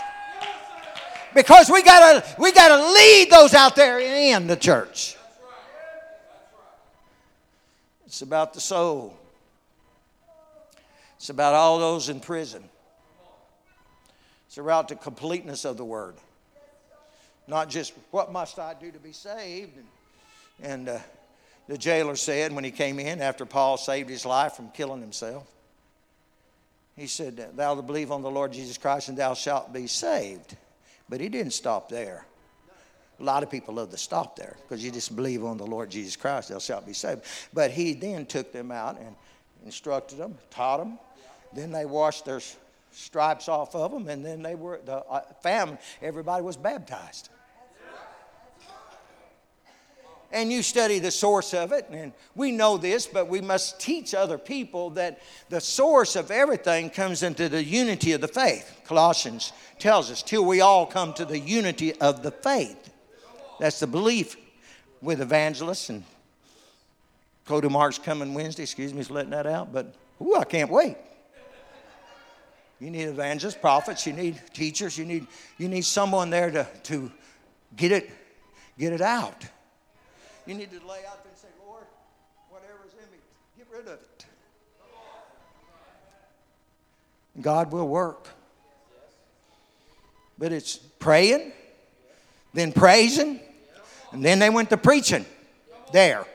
[1.35, 5.17] Because we gotta we gotta lead those out there in the church.
[8.07, 9.17] It's about the soul.
[11.25, 12.63] It's about all those in prison.
[14.47, 16.17] It's about the completeness of the word.
[17.49, 19.73] Not just what must I do to be saved.
[19.79, 19.87] And,
[20.71, 20.99] and uh,
[21.67, 25.47] the jailer said when he came in after Paul saved his life from killing himself,
[26.95, 30.59] he said, Thou that believe on the Lord Jesus Christ and thou shalt be saved.
[31.09, 32.27] But he didn't stop there.
[33.19, 35.91] A lot of people love to stop there because you just believe on the Lord
[35.91, 37.23] Jesus Christ, thou shalt be saved.
[37.55, 39.17] But he then took them out and
[39.65, 40.99] instructed them, taught them,
[41.55, 42.41] then they washed their
[42.93, 47.29] stripes off of them, and then they were, the uh, family, everybody was baptized.
[50.33, 54.15] And you study the source of it, and we know this, but we must teach
[54.15, 58.81] other people that the source of everything comes into the unity of the faith.
[58.85, 62.91] Colossians tells us, till we all come to the unity of the faith.
[63.61, 64.37] That's the belief
[65.01, 66.03] with evangelists and
[67.47, 68.63] Cody Mark's coming Wednesday.
[68.63, 70.97] Excuse me for letting that out, but ooh, I can't wait.
[72.85, 77.11] You need evangelists, prophets, you need teachers, you need, you need someone there to, to
[77.75, 78.11] get, it,
[78.79, 79.43] get it out.
[80.47, 81.85] You need to lay out there and say, Lord,
[82.51, 83.17] whatever's in me,
[83.57, 84.27] get rid of it.
[87.41, 88.29] God will work.
[90.37, 91.53] But it's praying,
[92.53, 93.41] then praising,
[94.13, 95.25] and then they went to preaching
[95.91, 96.27] there.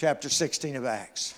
[0.00, 1.34] Chapter 16 of Acts.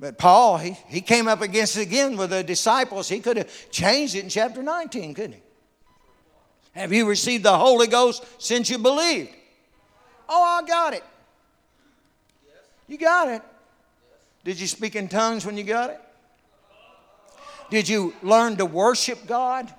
[0.00, 3.08] But Paul, he, he came up against it again with the disciples.
[3.08, 5.42] He could have changed it in chapter 19, couldn't he?
[6.72, 9.30] Have you received the Holy Ghost since you believed?
[10.28, 11.02] Oh, I got it.
[12.86, 13.42] You got it.
[14.44, 16.00] Did you speak in tongues when you got it?
[17.70, 19.72] Did you learn to worship God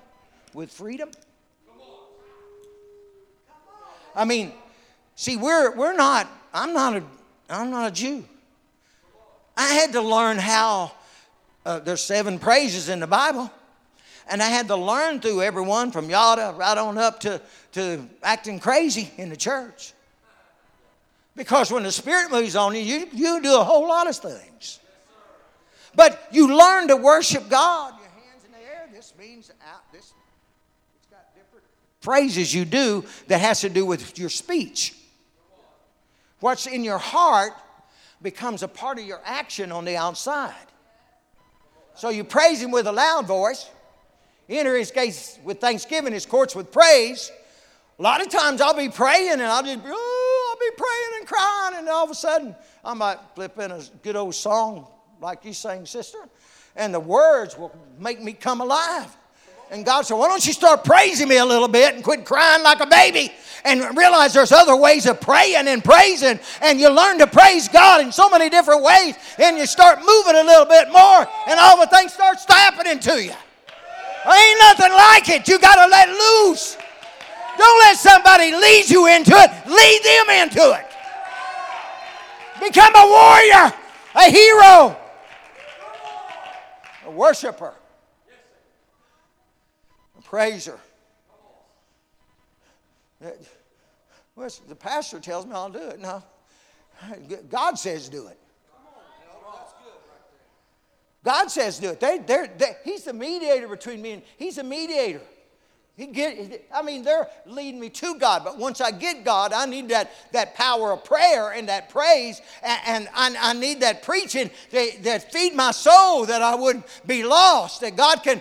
[0.52, 1.10] with freedom?
[4.14, 4.52] I mean,
[5.14, 7.02] see, we're, we're not, I'm not a,
[7.48, 8.24] I'm not a Jew.
[9.60, 10.90] I had to learn how,
[11.66, 13.52] uh, there's seven praises in the Bible.
[14.30, 17.42] And I had to learn through everyone from Yada right on up to,
[17.72, 19.92] to acting crazy in the church.
[21.36, 24.80] Because when the Spirit moves on you, you, you do a whole lot of things.
[25.94, 27.92] But you learn to worship God.
[27.98, 28.88] Your hands in the air.
[28.90, 29.92] This means out.
[29.92, 30.14] This
[30.96, 31.66] it's got different
[32.00, 34.94] phrases you do that has to do with your speech.
[36.38, 37.52] What's in your heart
[38.22, 40.54] becomes a part of your action on the outside.
[41.94, 43.68] So you praise Him with a loud voice,
[44.48, 47.30] enter His gates with thanksgiving, His courts with praise.
[47.98, 51.26] A lot of times I'll be praying and I'll just, oh, I'll be praying and
[51.28, 52.54] crying, and all of a sudden
[52.84, 54.86] I might flip in a good old song
[55.20, 56.18] like you sang, sister,
[56.76, 59.14] and the words will make me come alive.
[59.70, 62.62] And God said, Why don't you start praising me a little bit and quit crying
[62.64, 63.32] like a baby
[63.64, 66.40] and realize there's other ways of praying and praising.
[66.60, 69.14] And you learn to praise God in so many different ways.
[69.38, 73.22] And you start moving a little bit more, and all the things start happening to
[73.22, 73.32] you.
[74.26, 75.48] Ain't nothing like it.
[75.48, 76.76] You got to let loose.
[77.56, 80.86] Don't let somebody lead you into it, lead them into it.
[82.60, 83.72] Become a warrior,
[84.14, 84.96] a hero,
[87.06, 87.74] a worshiper
[90.30, 90.78] praiser.
[94.36, 95.98] Well, the pastor tells me I'll do it.
[95.98, 96.22] No,
[97.50, 98.38] God says do it.
[101.24, 102.00] God says do it.
[102.00, 105.20] They, they're, they, he's the mediator between me and He's a mediator.
[105.96, 109.66] He get, I mean, they're leading me to God, but once I get God, I
[109.66, 114.02] need that, that power of prayer and that praise, and, and I, I, need that
[114.02, 118.40] preaching that, that feed my soul that I wouldn't be lost, that God can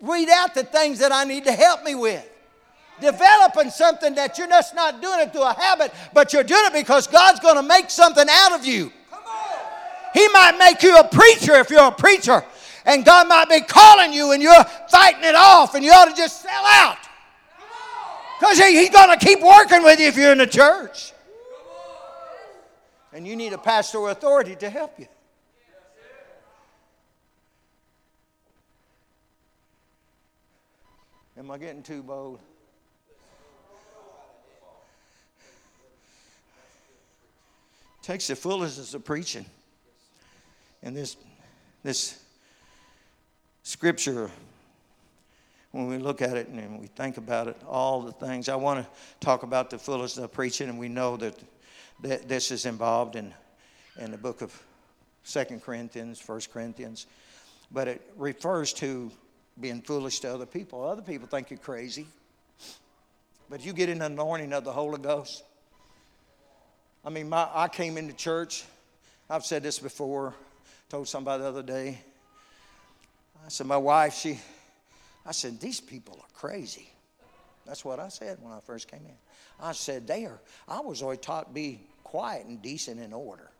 [0.00, 2.26] weed out the things that I need to help me with.
[3.00, 6.72] Developing something that you're just not doing it through a habit, but you're doing it
[6.72, 8.92] because God's going to make something out of you.
[10.14, 12.44] He might make you a preacher if you're a preacher,
[12.84, 16.14] and God might be calling you and you're fighting it off, and you ought to
[16.14, 16.98] just sell out.
[18.40, 21.12] Because He's going to keep working with you if you're in the church.
[23.12, 25.06] And you need a pastoral authority to help you.
[31.38, 32.40] Am I getting too bold?
[38.02, 39.46] Takes the foolishness of preaching.
[40.82, 41.16] And this,
[41.84, 42.20] this
[43.62, 44.32] scripture,
[45.70, 48.84] when we look at it and we think about it, all the things, I want
[48.84, 51.38] to talk about the foolishness of preaching, and we know that,
[52.02, 53.32] that this is involved in,
[54.00, 54.60] in the book of
[55.22, 57.06] Second Corinthians, First Corinthians,
[57.70, 59.12] but it refers to
[59.60, 60.84] being foolish to other people.
[60.84, 62.06] Other people think you're crazy.
[63.50, 65.42] But you get an anointing of the Holy Ghost.
[67.04, 68.64] I mean, my, I came into church.
[69.30, 70.34] I've said this before,
[70.88, 71.98] told somebody the other day.
[73.44, 74.38] I said, my wife, she,
[75.24, 76.90] I said, these people are crazy.
[77.66, 79.16] That's what I said when I first came in.
[79.60, 83.50] I said, they are, I was always taught be quiet and decent in order.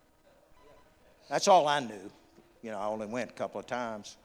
[1.29, 2.11] That's all I knew.
[2.63, 4.17] You know, I only went a couple of times.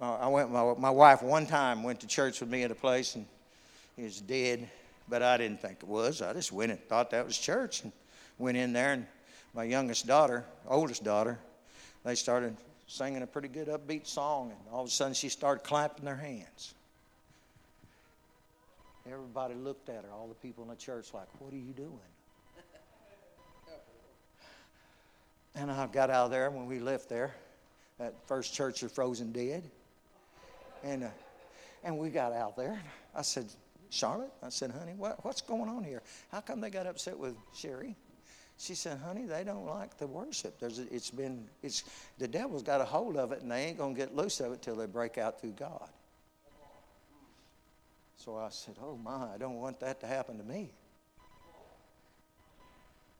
[0.00, 0.50] Uh, I went.
[0.50, 3.26] My, my wife one time went to church with me at a place, and
[3.96, 4.68] he was dead.
[5.08, 6.22] But I didn't think it was.
[6.22, 7.92] I just went and thought that was church, and
[8.38, 8.92] went in there.
[8.92, 9.06] And
[9.54, 11.38] my youngest daughter, oldest daughter,
[12.04, 15.62] they started singing a pretty good upbeat song, and all of a sudden she started
[15.62, 16.74] clapping their hands.
[19.06, 20.10] Everybody looked at her.
[20.10, 22.00] All the people in the church, like, "What are you doing?"
[25.54, 27.34] And I got out of there when we left there.
[27.98, 29.62] That first church of Frozen Dead.
[30.84, 31.08] And, uh,
[31.82, 32.78] and we got out there.
[33.14, 33.46] I said,
[33.90, 36.02] Charlotte, I said, honey, what, what's going on here?
[36.30, 37.96] How come they got upset with Sherry?
[38.58, 40.60] She said, honey, they don't like the worship.
[40.60, 41.84] There's, it's been, it's,
[42.18, 44.52] the devil's got a hold of it and they ain't going to get loose of
[44.52, 45.88] it till they break out through God.
[48.16, 50.70] So I said, oh my, I don't want that to happen to me.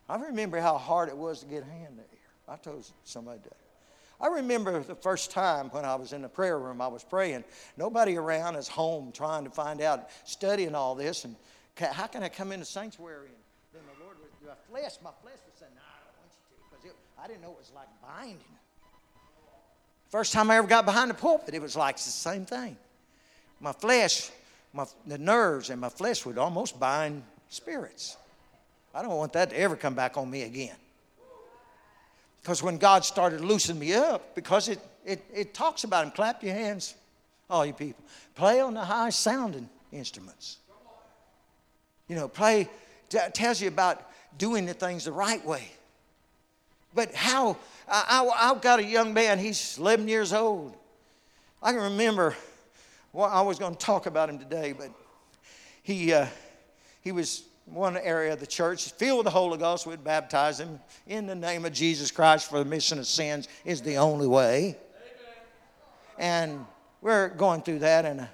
[0.08, 2.06] I remember how hard it was to get a hand there.
[2.46, 3.63] I told somebody that.
[4.24, 7.44] I remember the first time when I was in the prayer room, I was praying.
[7.76, 11.26] Nobody around is home trying to find out, studying all this.
[11.26, 11.36] And
[11.78, 13.26] how can I come in the sanctuary?
[13.26, 13.36] And
[13.74, 16.32] then the Lord would, do my flesh, my flesh would say, no, I don't want
[16.32, 16.94] you to.
[16.94, 18.38] Because I didn't know it was like binding.
[20.08, 22.78] First time I ever got behind the pulpit, it was like the same thing.
[23.60, 24.30] My flesh,
[24.72, 28.16] my, the nerves and my flesh would almost bind spirits.
[28.94, 30.76] I don't want that to ever come back on me again.
[32.44, 36.44] Because when God started loosening me up, because it, it, it talks about him, clap
[36.44, 36.94] your hands,
[37.48, 38.04] all you people.
[38.34, 40.58] Play on the high sounding instruments.
[42.06, 42.68] You know, play,
[43.08, 45.70] t- tells you about doing the things the right way.
[46.94, 47.56] But how?
[47.88, 50.76] I, I, have got a young man, he's 11 years old.
[51.62, 52.36] I can remember,
[53.14, 54.90] well, I was going to talk about him today, but
[55.82, 56.26] he, uh,
[57.00, 59.86] he was one area of the church, filled with the Holy Ghost.
[59.86, 63.82] We'd baptize them in the name of Jesus Christ for the remission of sins is
[63.82, 64.76] the only way.
[66.18, 66.64] And
[67.00, 68.28] we're going through that, and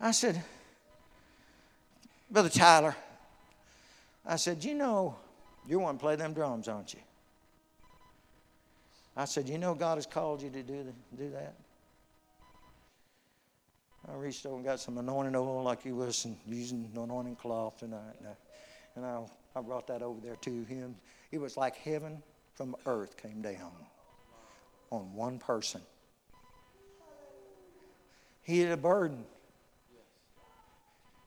[0.00, 0.42] I said,
[2.30, 2.96] Brother Tyler,
[4.24, 5.16] I said, You know,
[5.68, 7.00] you want to play them drums, aren't you?
[9.16, 11.54] I said, You know, God has called you to do, the, do that.
[14.08, 17.78] I reached over and got some anointing oil like he was using the anointing cloth
[17.78, 18.14] tonight.
[18.18, 18.45] And, I,
[18.96, 19.20] and I,
[19.54, 20.96] I brought that over there to him.
[21.30, 22.22] It was like heaven
[22.54, 23.72] from earth came down
[24.90, 25.82] on one person.
[28.42, 29.24] He had a burden.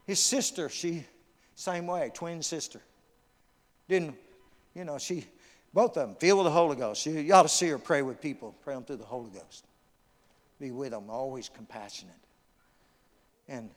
[0.08, 1.06] His sister, she,
[1.56, 2.82] same way, twin sister.
[3.88, 4.16] Didn't,
[4.74, 5.26] you know, she,
[5.74, 7.06] both of them, filled with the Holy Ghost.
[7.06, 9.66] You, you ought to see her pray with people, pray them through the Holy Ghost.
[10.60, 12.16] Be with them, always compassionate.
[13.48, 13.70] And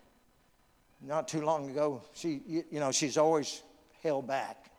[1.05, 3.63] not too long ago, she, you know, she's always
[4.03, 4.71] held back.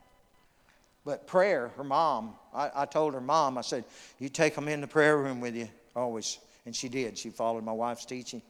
[1.06, 3.84] But prayer, her mom, I, I told her mom, I said,
[4.20, 6.40] you take them in the prayer room with you, always.
[6.66, 7.18] And she did.
[7.18, 8.42] She followed my wife's teaching.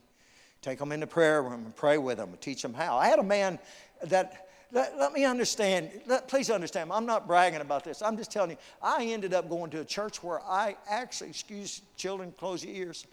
[0.61, 2.97] Take them in the prayer room and pray with them and teach them how.
[2.97, 3.57] I had a man
[4.03, 8.01] that let, let, me understand, let, please understand, I'm not bragging about this.
[8.01, 11.81] I'm just telling you, I ended up going to a church where I actually, excuse
[11.95, 13.05] children, close your ears,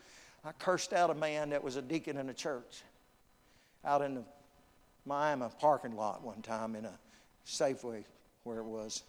[0.45, 2.83] I cursed out a man that was a deacon in a church
[3.85, 4.25] out in the
[5.05, 6.99] Miami parking lot one time in a
[7.51, 8.05] Safeway
[8.45, 9.03] where it was.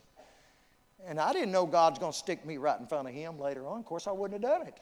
[1.06, 3.66] And I didn't know God's going to stick me right in front of him later
[3.68, 3.80] on.
[3.80, 4.80] Of course, I wouldn't have done it.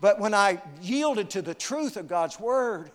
[0.00, 2.90] But when I yielded to the truth of God's word,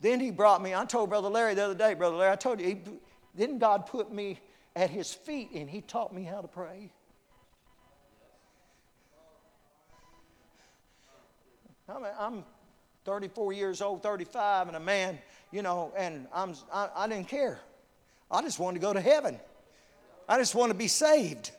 [0.00, 0.74] then he brought me.
[0.74, 2.80] I told Brother Larry the other day, Brother Larry, I told you, he,
[3.36, 4.40] didn't God put me
[4.76, 6.90] at his feet and he taught me how to pray?
[11.88, 12.44] I'm, I'm
[13.04, 15.18] 34 years old, 35, and a man,
[15.52, 17.60] you know, and I'm, I, I didn't care.
[18.30, 19.38] I just wanted to go to heaven.
[20.28, 21.52] I just want to be saved.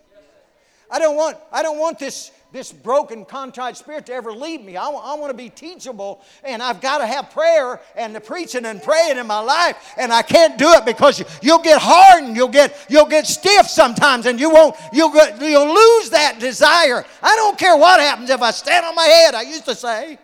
[0.89, 4.77] I don't want, I don't want this, this broken, contrite spirit to ever leave me.
[4.77, 8.65] I, I want to be teachable, and I've got to have prayer and the preaching
[8.65, 12.37] and praying in my life, and I can't do it because you, you'll get hardened,
[12.37, 17.05] you'll get, you'll get stiff sometimes, and you won't, you'll, you'll lose that desire.
[17.21, 20.19] I don't care what happens if I stand on my head, I used to say.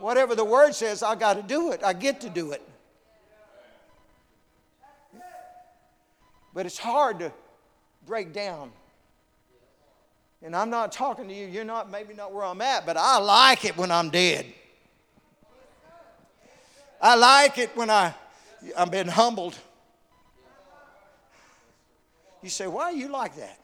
[0.00, 1.82] Whatever the word says, I got to do it.
[1.82, 2.62] I get to do it.
[6.54, 7.32] But it's hard to
[8.06, 8.72] break down
[10.42, 13.18] and I'm not talking to you, you're not maybe not where I'm at, but I
[13.18, 14.46] like it when I'm dead.
[17.00, 18.14] I like it when I,
[18.76, 19.56] I've been humbled.
[22.42, 23.58] You say, why are you like that?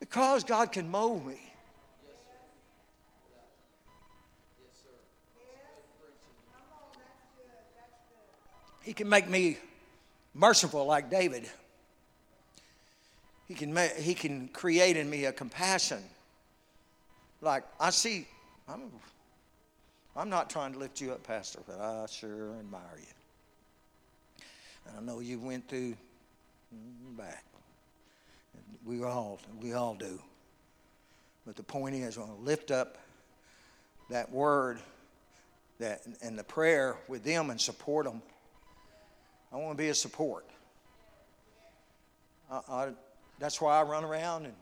[0.00, 1.40] Because God can mold me.
[8.82, 9.58] He can make me
[10.34, 11.48] merciful like David.
[13.46, 16.02] He can, make, he can create in me a compassion.
[17.40, 18.26] Like, I see,
[18.68, 18.90] I'm,
[20.16, 24.44] I'm not trying to lift you up, Pastor, but I sure admire you.
[24.86, 25.96] And I know you went through
[27.16, 27.44] back.
[28.84, 30.18] We all, we all do.
[31.46, 32.98] But the point is, I want to lift up
[34.10, 34.78] that word
[35.78, 38.22] that, and the prayer with them and support them.
[39.52, 40.46] I want to be a support.
[42.50, 42.88] I, I,
[43.38, 44.54] that's why I run around and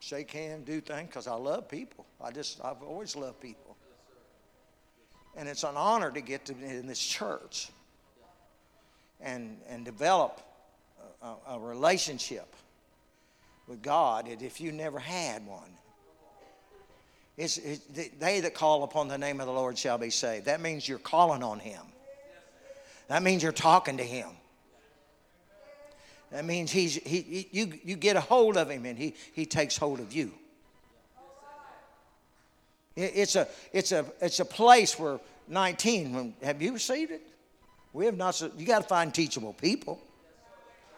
[0.00, 2.06] shake hands, do things, because I love people.
[2.22, 3.76] I just, I've always loved people.
[5.36, 7.68] And it's an honor to get to in this church
[9.20, 10.40] and, and develop
[11.22, 12.54] a, a relationship
[13.66, 15.70] with God if you never had one.
[17.36, 20.46] It's, it, they that call upon the name of the Lord shall be saved.
[20.46, 21.82] That means you're calling on Him.
[23.08, 24.28] That means you're talking to Him.
[26.30, 29.46] That means he's, he, he, you, you get a hold of him and he, he
[29.46, 30.32] takes hold of you.
[32.96, 37.22] It's a, it's, a, it's a place where 19, have you received it?
[37.92, 40.00] We have not, you got to find teachable people.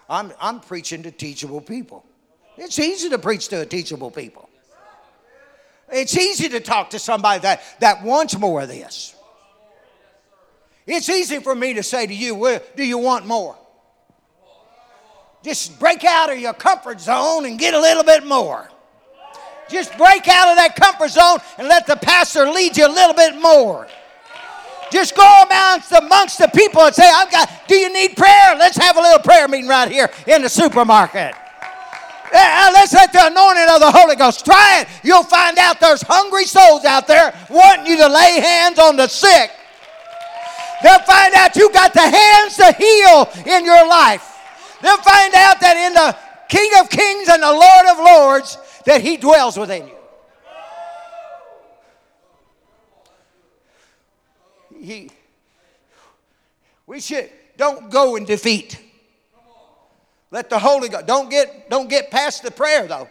[0.09, 2.05] I'm, I'm preaching to teachable people.
[2.57, 4.49] It's easy to preach to a teachable people.
[5.93, 9.15] It's easy to talk to somebody that, that wants more of this.
[10.93, 13.57] It's easy for me to say to you, well, do you want more?
[15.45, 18.69] Just break out of your comfort zone and get a little bit more.
[19.71, 23.15] Just break out of that comfort zone and let the pastor lead you a little
[23.15, 23.87] bit more.
[24.91, 28.57] Just go amongst, amongst the people and say, I've got, do you need prayer?
[28.59, 31.35] Let's have a little prayer meeting right here in the supermarket.
[32.33, 34.45] Uh, let's let the anointing of the Holy Ghost.
[34.45, 34.89] Try it.
[35.05, 39.07] You'll find out there's hungry souls out there wanting you to lay hands on the
[39.07, 39.53] sick.
[40.83, 44.27] They'll find out you got the hands to heal in your life.
[44.83, 46.17] They'll find out that in the
[46.49, 49.95] King of Kings and the Lord of Lords that He dwells within you.
[54.81, 55.11] He,
[56.87, 58.81] we should don't go in defeat.
[60.31, 63.09] Let the Holy Ghost don't get don't get past the prayer though.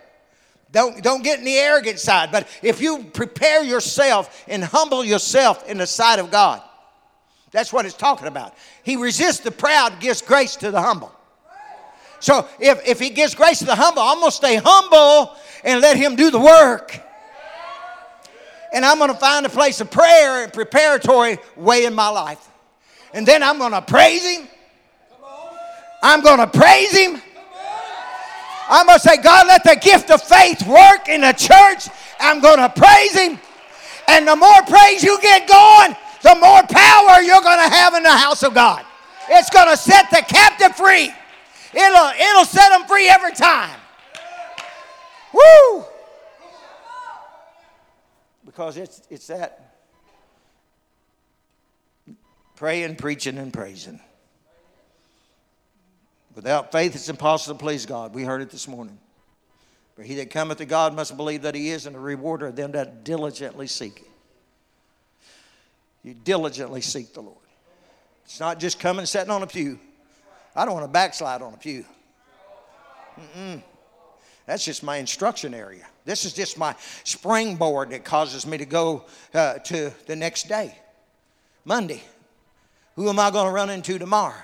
[0.71, 2.31] Don't, don't get in the arrogant side.
[2.31, 6.61] But if you prepare yourself and humble yourself in the sight of God,
[7.51, 8.53] that's what it's talking about.
[8.83, 11.11] He resists the proud, gives grace to the humble.
[12.19, 15.81] So if, if he gives grace to the humble, I'm going to stay humble and
[15.81, 16.99] let him do the work.
[18.73, 22.45] And I'm going to find a place of prayer and preparatory way in my life.
[23.13, 24.47] And then I'm going to praise him.
[26.03, 27.21] I'm going to praise him.
[28.69, 31.89] I'm going to say, God, let the gift of faith work in the church.
[32.19, 33.39] I'm going to praise him.
[34.07, 38.03] And the more praise you get going, the more power you're going to have in
[38.03, 38.85] the house of God.
[39.29, 41.13] It's going to set the captive free.
[41.73, 43.79] It'll, it'll set them free every time.
[45.33, 45.85] Woo!
[48.45, 49.69] Because it's, it's that
[52.55, 54.01] praying, preaching, and praising.
[56.35, 58.13] Without faith, it's impossible to please God.
[58.13, 58.97] We heard it this morning.
[59.95, 62.55] For he that cometh to God must believe that he is, and a rewarder of
[62.55, 64.08] them that diligently seek him.
[66.03, 67.37] You diligently seek the Lord.
[68.25, 69.79] It's not just coming and sitting on a pew.
[70.55, 71.85] I don't want to backslide on a pew.
[73.19, 73.61] Mm-mm.
[74.45, 75.85] That's just my instruction area.
[76.05, 80.75] This is just my springboard that causes me to go uh, to the next day.
[81.65, 82.01] Monday.
[82.95, 84.41] Who am I going to run into tomorrow?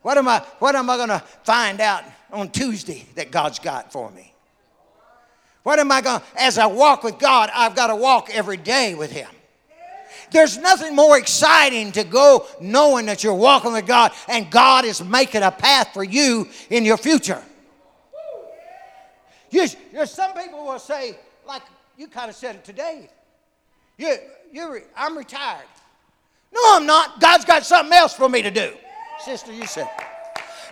[0.00, 3.92] What am I, what am I going to find out on Tuesday that God's got
[3.92, 4.34] for me?
[5.62, 8.56] What am I going to, as I walk with God, I've got to walk every
[8.56, 9.28] day with Him.
[10.32, 15.02] There's nothing more exciting to go knowing that you're walking with God and God is
[15.02, 17.42] making a path for you in your future.
[19.50, 19.66] You,
[20.06, 21.62] some people will say, like
[21.98, 23.10] you kind of said it today,
[23.98, 24.16] you,
[24.50, 25.66] you, I'm retired.
[26.52, 27.20] No, I'm not.
[27.20, 28.72] God's got something else for me to do.
[29.24, 29.88] Sister, you said.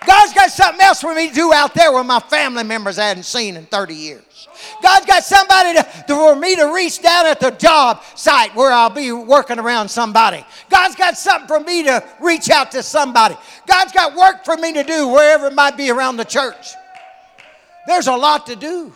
[0.07, 3.07] God's got something else for me to do out there with my family members I
[3.07, 4.48] hadn't seen in 30 years.
[4.82, 8.72] God's got somebody to, to, for me to reach down at the job site where
[8.72, 10.44] I'll be working around somebody.
[10.68, 13.36] God's got something for me to reach out to somebody.
[13.66, 16.74] God's got work for me to do wherever it might be around the church.
[17.86, 18.92] There's a lot to do.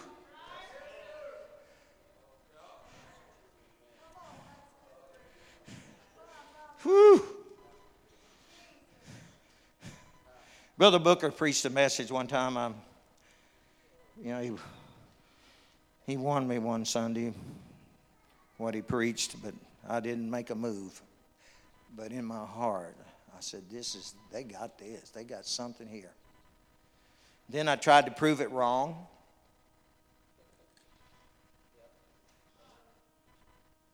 [6.82, 7.33] Whew.
[10.84, 12.58] Brother Booker preached a message one time.
[12.58, 12.74] I'm,
[14.22, 14.52] you know, he,
[16.06, 17.32] he won me one Sunday,
[18.58, 19.54] what he preached, but
[19.88, 21.00] I didn't make a move.
[21.96, 22.94] But in my heart,
[23.34, 25.08] I said, This is, they got this.
[25.08, 26.12] They got something here.
[27.48, 29.06] Then I tried to prove it wrong.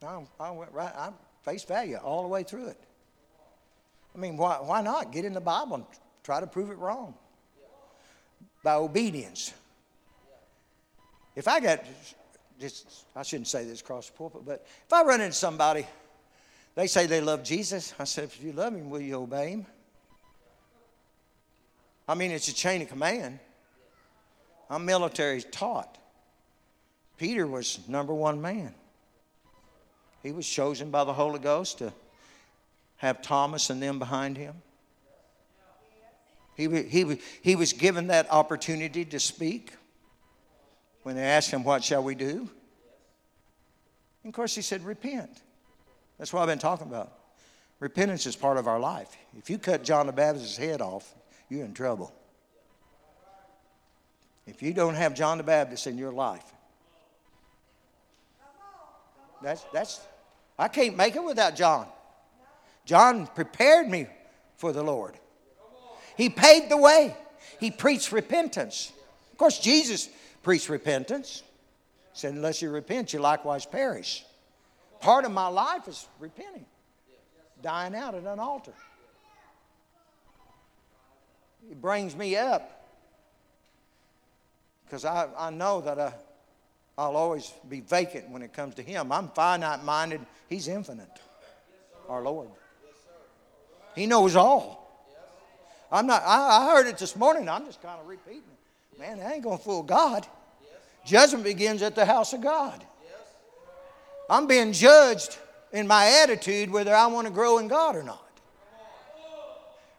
[0.05, 1.11] I, I went right, I
[1.43, 2.83] face value all the way through it.
[4.13, 5.13] I mean, why, why not?
[5.13, 5.85] Get in the Bible and
[6.23, 7.15] Try to prove it wrong
[8.63, 9.53] by obedience.
[11.35, 11.83] If I got,
[12.59, 15.85] just, I shouldn't say this across the pulpit, but if I run into somebody,
[16.75, 17.93] they say they love Jesus.
[17.99, 19.65] I said, if you love him, will you obey him?
[22.07, 23.39] I mean, it's a chain of command.
[24.69, 25.97] I'm military taught.
[27.17, 28.73] Peter was number one man.
[30.23, 31.93] He was chosen by the Holy Ghost to
[32.97, 34.55] have Thomas and them behind him.
[36.55, 39.73] He, he, he was given that opportunity to speak
[41.03, 42.49] when they asked him, What shall we do?
[44.23, 45.41] And of course, he said, Repent.
[46.17, 47.13] That's what I've been talking about.
[47.79, 49.09] Repentance is part of our life.
[49.37, 51.15] If you cut John the Baptist's head off,
[51.49, 52.13] you're in trouble.
[54.45, 56.43] If you don't have John the Baptist in your life,
[59.41, 59.99] that's, that's,
[60.59, 61.87] I can't make it without John.
[62.85, 64.07] John prepared me
[64.57, 65.15] for the Lord.
[66.17, 67.15] He paved the way.
[67.59, 68.91] He preached repentance.
[69.31, 70.09] Of course, Jesus
[70.43, 71.43] preached repentance.
[72.13, 74.23] He said, Unless you repent, you likewise perish.
[74.99, 76.65] Part of my life is repenting,
[77.61, 78.73] dying out at an altar.
[81.69, 82.81] It brings me up
[84.85, 86.13] because I, I know that I,
[86.97, 89.11] I'll always be vacant when it comes to Him.
[89.11, 91.09] I'm finite minded, He's infinite.
[92.09, 92.49] Our Lord.
[93.95, 94.80] He knows all.
[95.91, 97.49] I'm not, I, I heard it this morning.
[97.49, 98.99] I'm just kind of repeating it.
[98.99, 100.25] Man, I ain't going to fool God.
[101.05, 102.85] Judgment begins at the house of God.
[104.29, 105.37] I'm being judged
[105.73, 108.25] in my attitude whether I want to grow in God or not.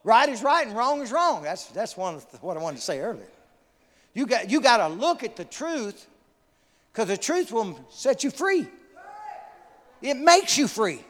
[0.04, 1.42] Right is right and wrong is wrong.
[1.42, 3.28] That's, that's one the, what I wanted to say earlier.
[4.14, 6.06] You got, you got to look at the truth
[6.92, 8.66] because the truth will set you free.
[10.00, 11.04] It makes you free.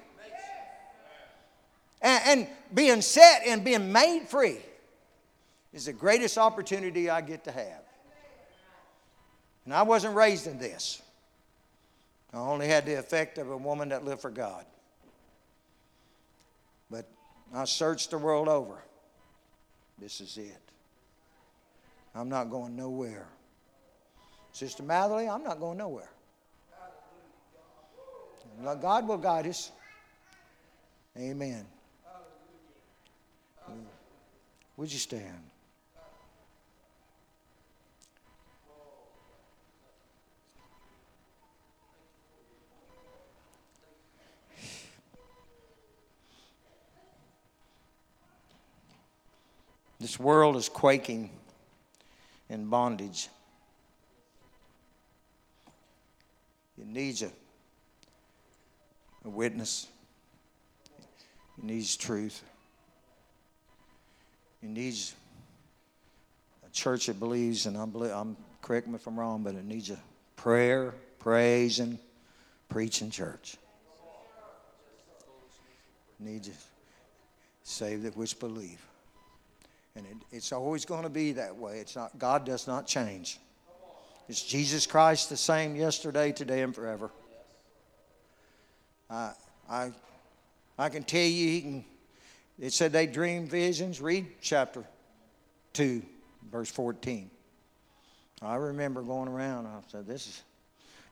[2.03, 4.59] And, and being set and being made free
[5.73, 7.83] is the greatest opportunity I get to have.
[9.65, 11.01] And I wasn't raised in this.
[12.33, 14.65] I only had the effect of a woman that lived for God.
[16.91, 17.07] But
[17.55, 18.83] I searched the world over.
[19.99, 20.61] This is it.
[22.15, 23.29] I'm not going nowhere.
[24.53, 26.11] Sister Matherly, I'm not going nowhere.
[28.81, 29.71] God will guide us.
[31.17, 31.65] Amen.
[34.77, 35.43] Would you stand?
[50.03, 51.31] This world is quaking
[52.49, 53.29] in bondage.
[56.77, 57.31] It needs a,
[59.25, 59.87] a witness.
[61.57, 62.43] It needs truth.
[64.61, 65.15] It needs
[66.67, 69.91] a church that believes, and I'm, I'm correct me if I'm wrong, but it needs
[69.91, 70.01] a
[70.35, 71.97] prayer, praise, and
[72.69, 73.57] preaching church.
[76.19, 76.53] It needs a
[77.63, 78.85] save that which believe.
[79.95, 81.79] And it, it's always going to be that way.
[81.79, 83.39] It's not, God does not change.
[84.29, 87.11] It's Jesus Christ the same yesterday, today, and forever.
[89.11, 89.33] I,
[89.69, 89.93] I,
[90.79, 91.85] I can tell you, he can,
[92.59, 94.01] it said they dream visions.
[94.01, 94.85] Read chapter
[95.75, 96.03] 2,
[96.51, 97.31] verse 14.
[98.41, 100.43] I remember going around, I said, This is,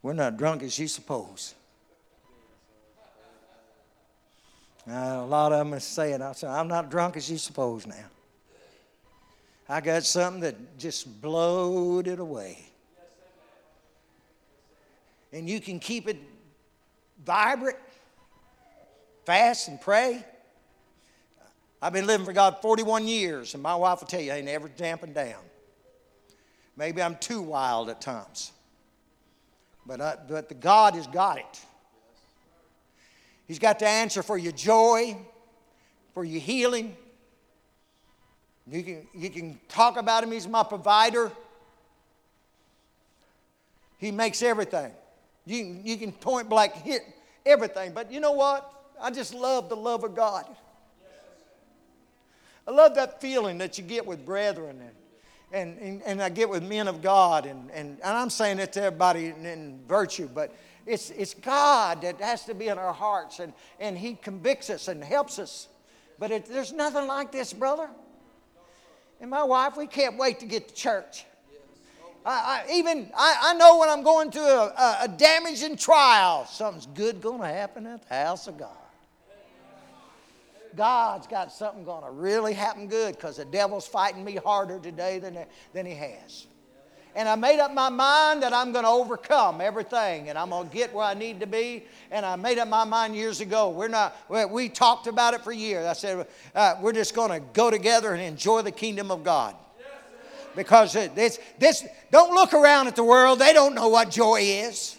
[0.03, 1.55] we're not drunk as you suppose.
[4.89, 7.87] Uh, a lot of them are saying, I said, I'm not drunk as you suppose
[7.87, 8.07] now.
[9.71, 12.59] I got something that just blowed it away.
[15.33, 16.19] And you can keep it
[17.25, 17.77] vibrant,
[19.25, 20.25] fast, and pray.
[21.81, 24.49] I've been living for God 41 years, and my wife will tell you I ain't
[24.49, 25.41] ever dampened down.
[26.77, 28.51] Maybe I'm too wild at times.
[29.87, 31.61] But, I, but the God has got it.
[33.47, 35.17] He's got the answer for your joy,
[36.13, 36.97] for your healing,
[38.71, 41.33] you can, you can talk about him, he's my provider.
[43.99, 44.93] He makes everything.
[45.45, 47.03] You, you can point blank hit
[47.45, 47.93] everything.
[47.93, 48.73] But you know what?
[49.01, 50.47] I just love the love of God.
[52.67, 54.93] I love that feeling that you get with brethren and,
[55.53, 57.47] and, and, and I get with men of God.
[57.47, 60.55] And, and, and I'm saying that to everybody in, in virtue, but
[60.87, 64.89] it's, it's God that has to be in our hearts and, and He convicts us
[64.89, 65.69] and helps us.
[66.19, 67.89] But it, there's nothing like this, brother.
[69.21, 71.25] And my wife, we can't wait to get to church.
[72.25, 76.45] I, I even I, I, know when I'm going through a, a, a damaging trial,
[76.47, 78.77] something's good going to happen at the house of God.
[80.77, 85.19] God's got something going to really happen good because the devil's fighting me harder today
[85.19, 85.39] than,
[85.73, 86.47] than he has.
[87.15, 90.69] And I made up my mind that I'm going to overcome everything and I'm going
[90.69, 91.85] to get where I need to be.
[92.11, 93.71] And I made up my mind years ago.
[93.71, 95.87] We're not, we talked about it for years.
[95.87, 99.57] I said, uh, we're just going to go together and enjoy the kingdom of God.
[100.57, 103.39] Because this, this, don't look around at the world.
[103.39, 104.97] They don't know what joy is.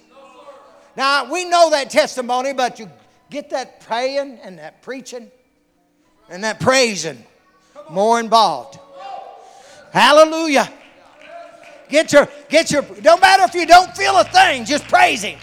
[0.96, 2.90] Now, we know that testimony, but you
[3.30, 5.32] get that praying and that preaching
[6.30, 7.24] and that praising
[7.90, 8.80] more involved.
[9.92, 10.72] Hallelujah.
[11.92, 15.38] Get your, get your, don't matter if you don't feel a thing, just praise Him.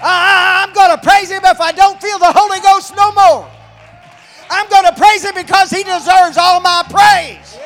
[0.00, 3.50] I, I'm going to praise Him if I don't feel the Holy Ghost no more.
[4.48, 7.58] I'm going to praise Him because He deserves all my praise.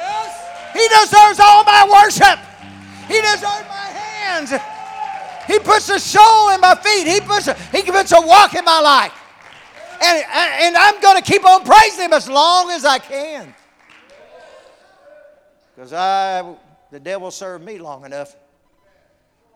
[0.72, 2.40] He deserves all my worship.
[3.08, 4.54] He deserves my hands.
[5.46, 7.06] He puts a soul in my feet.
[7.06, 9.12] He puts a, he puts a walk in my life.
[10.00, 13.54] And, and I'm going to keep on praising Him as long as I can.
[15.74, 16.56] Because I
[16.90, 18.34] the devil served me long enough.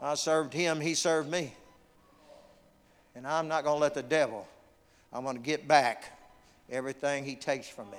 [0.01, 1.55] I served him, he served me.
[3.15, 4.47] And I'm not going to let the devil,
[5.13, 6.19] I'm going to get back
[6.71, 7.99] everything he takes from me.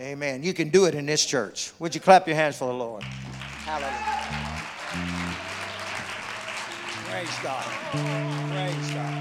[0.00, 0.42] Amen.
[0.42, 1.72] You can do it in this church.
[1.78, 3.02] Would you clap your hands for the Lord?
[3.02, 4.22] Hallelujah.
[7.08, 7.64] Praise God.
[8.50, 9.02] Praise God.